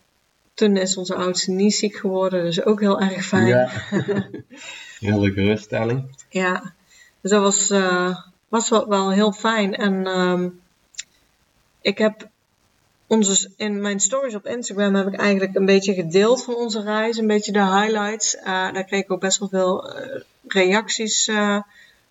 [0.53, 3.47] toen is onze oudste niet ziek geworden, dus ook heel erg fijn.
[3.47, 3.69] Ja,
[4.99, 6.15] heerlijke ruststelling.
[6.29, 6.73] ja,
[7.21, 8.17] dus dat was, uh,
[8.47, 9.75] was wel, wel, heel fijn.
[9.75, 10.59] En um,
[11.81, 12.29] ik heb
[13.07, 17.17] onze, in mijn stories op Instagram heb ik eigenlijk een beetje gedeeld van onze reis.
[17.17, 18.35] Een beetje de highlights.
[18.35, 19.93] Uh, daar kreeg ik ook best wel veel
[20.47, 21.31] reacties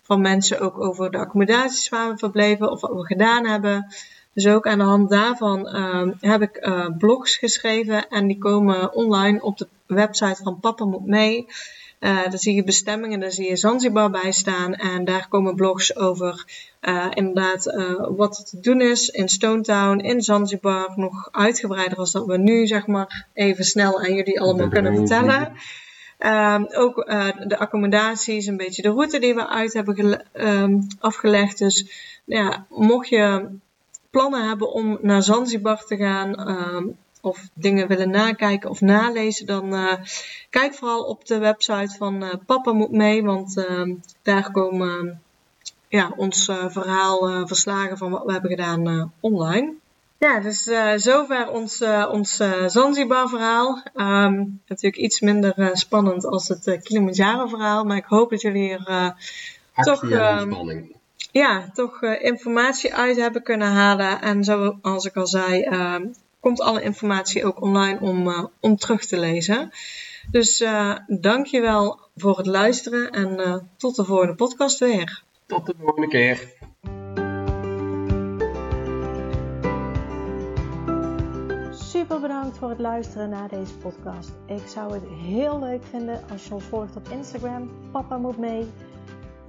[0.01, 0.59] van mensen.
[0.59, 3.87] Ook over de accommodaties waar we verbleven of wat we gedaan hebben.
[4.33, 8.93] Dus ook aan de hand daarvan uh, heb ik uh, blogs geschreven en die komen
[8.93, 11.45] online op de website van Papa Moet Mee.
[11.99, 14.73] Uh, daar zie je bestemmingen, daar zie je Zanzibar bij staan.
[14.73, 16.45] En daar komen blogs over
[16.81, 20.93] uh, inderdaad uh, wat te doen is in Stone Town, in Zanzibar.
[20.95, 25.53] Nog uitgebreider als dat we nu zeg maar even snel aan jullie allemaal kunnen vertellen.
[26.19, 26.95] Um, ook
[27.47, 31.57] de accommodaties, een beetje de route die we uit hebben um, afgelegd.
[31.57, 31.85] Dus
[32.25, 33.47] ja, mocht je
[34.09, 39.73] plannen hebben om naar Zanzibar te gaan, um, of dingen willen nakijken of nalezen, dan
[39.73, 39.93] uh,
[40.49, 45.21] kijk vooral op de website van uh, Papa Moet Mee, want uh, daar komen
[45.87, 49.73] ja, ons uh, verhaal, verslagen van wat we hebben gedaan online.
[50.17, 53.83] Ja, dus zover ons, ons Zanzibar verhaal.
[53.95, 59.15] Um, natuurlijk iets minder spannend als het Kilimanjaro verhaal, maar ik hoop dat jullie er
[59.75, 60.01] toch
[61.31, 64.21] ja, toch uh, informatie uit hebben kunnen halen.
[64.21, 65.95] En zoals ik al zei, uh,
[66.39, 69.71] komt alle informatie ook online om, uh, om terug te lezen.
[70.31, 75.23] Dus uh, dankjewel voor het luisteren en tot de volgende podcast weer.
[75.45, 76.57] Tot de volgende keer.
[81.71, 84.31] Super bedankt voor het luisteren naar deze podcast.
[84.47, 87.71] Ik zou het heel leuk vinden als je ons volgt op Instagram.
[87.91, 88.67] Papa moet mee.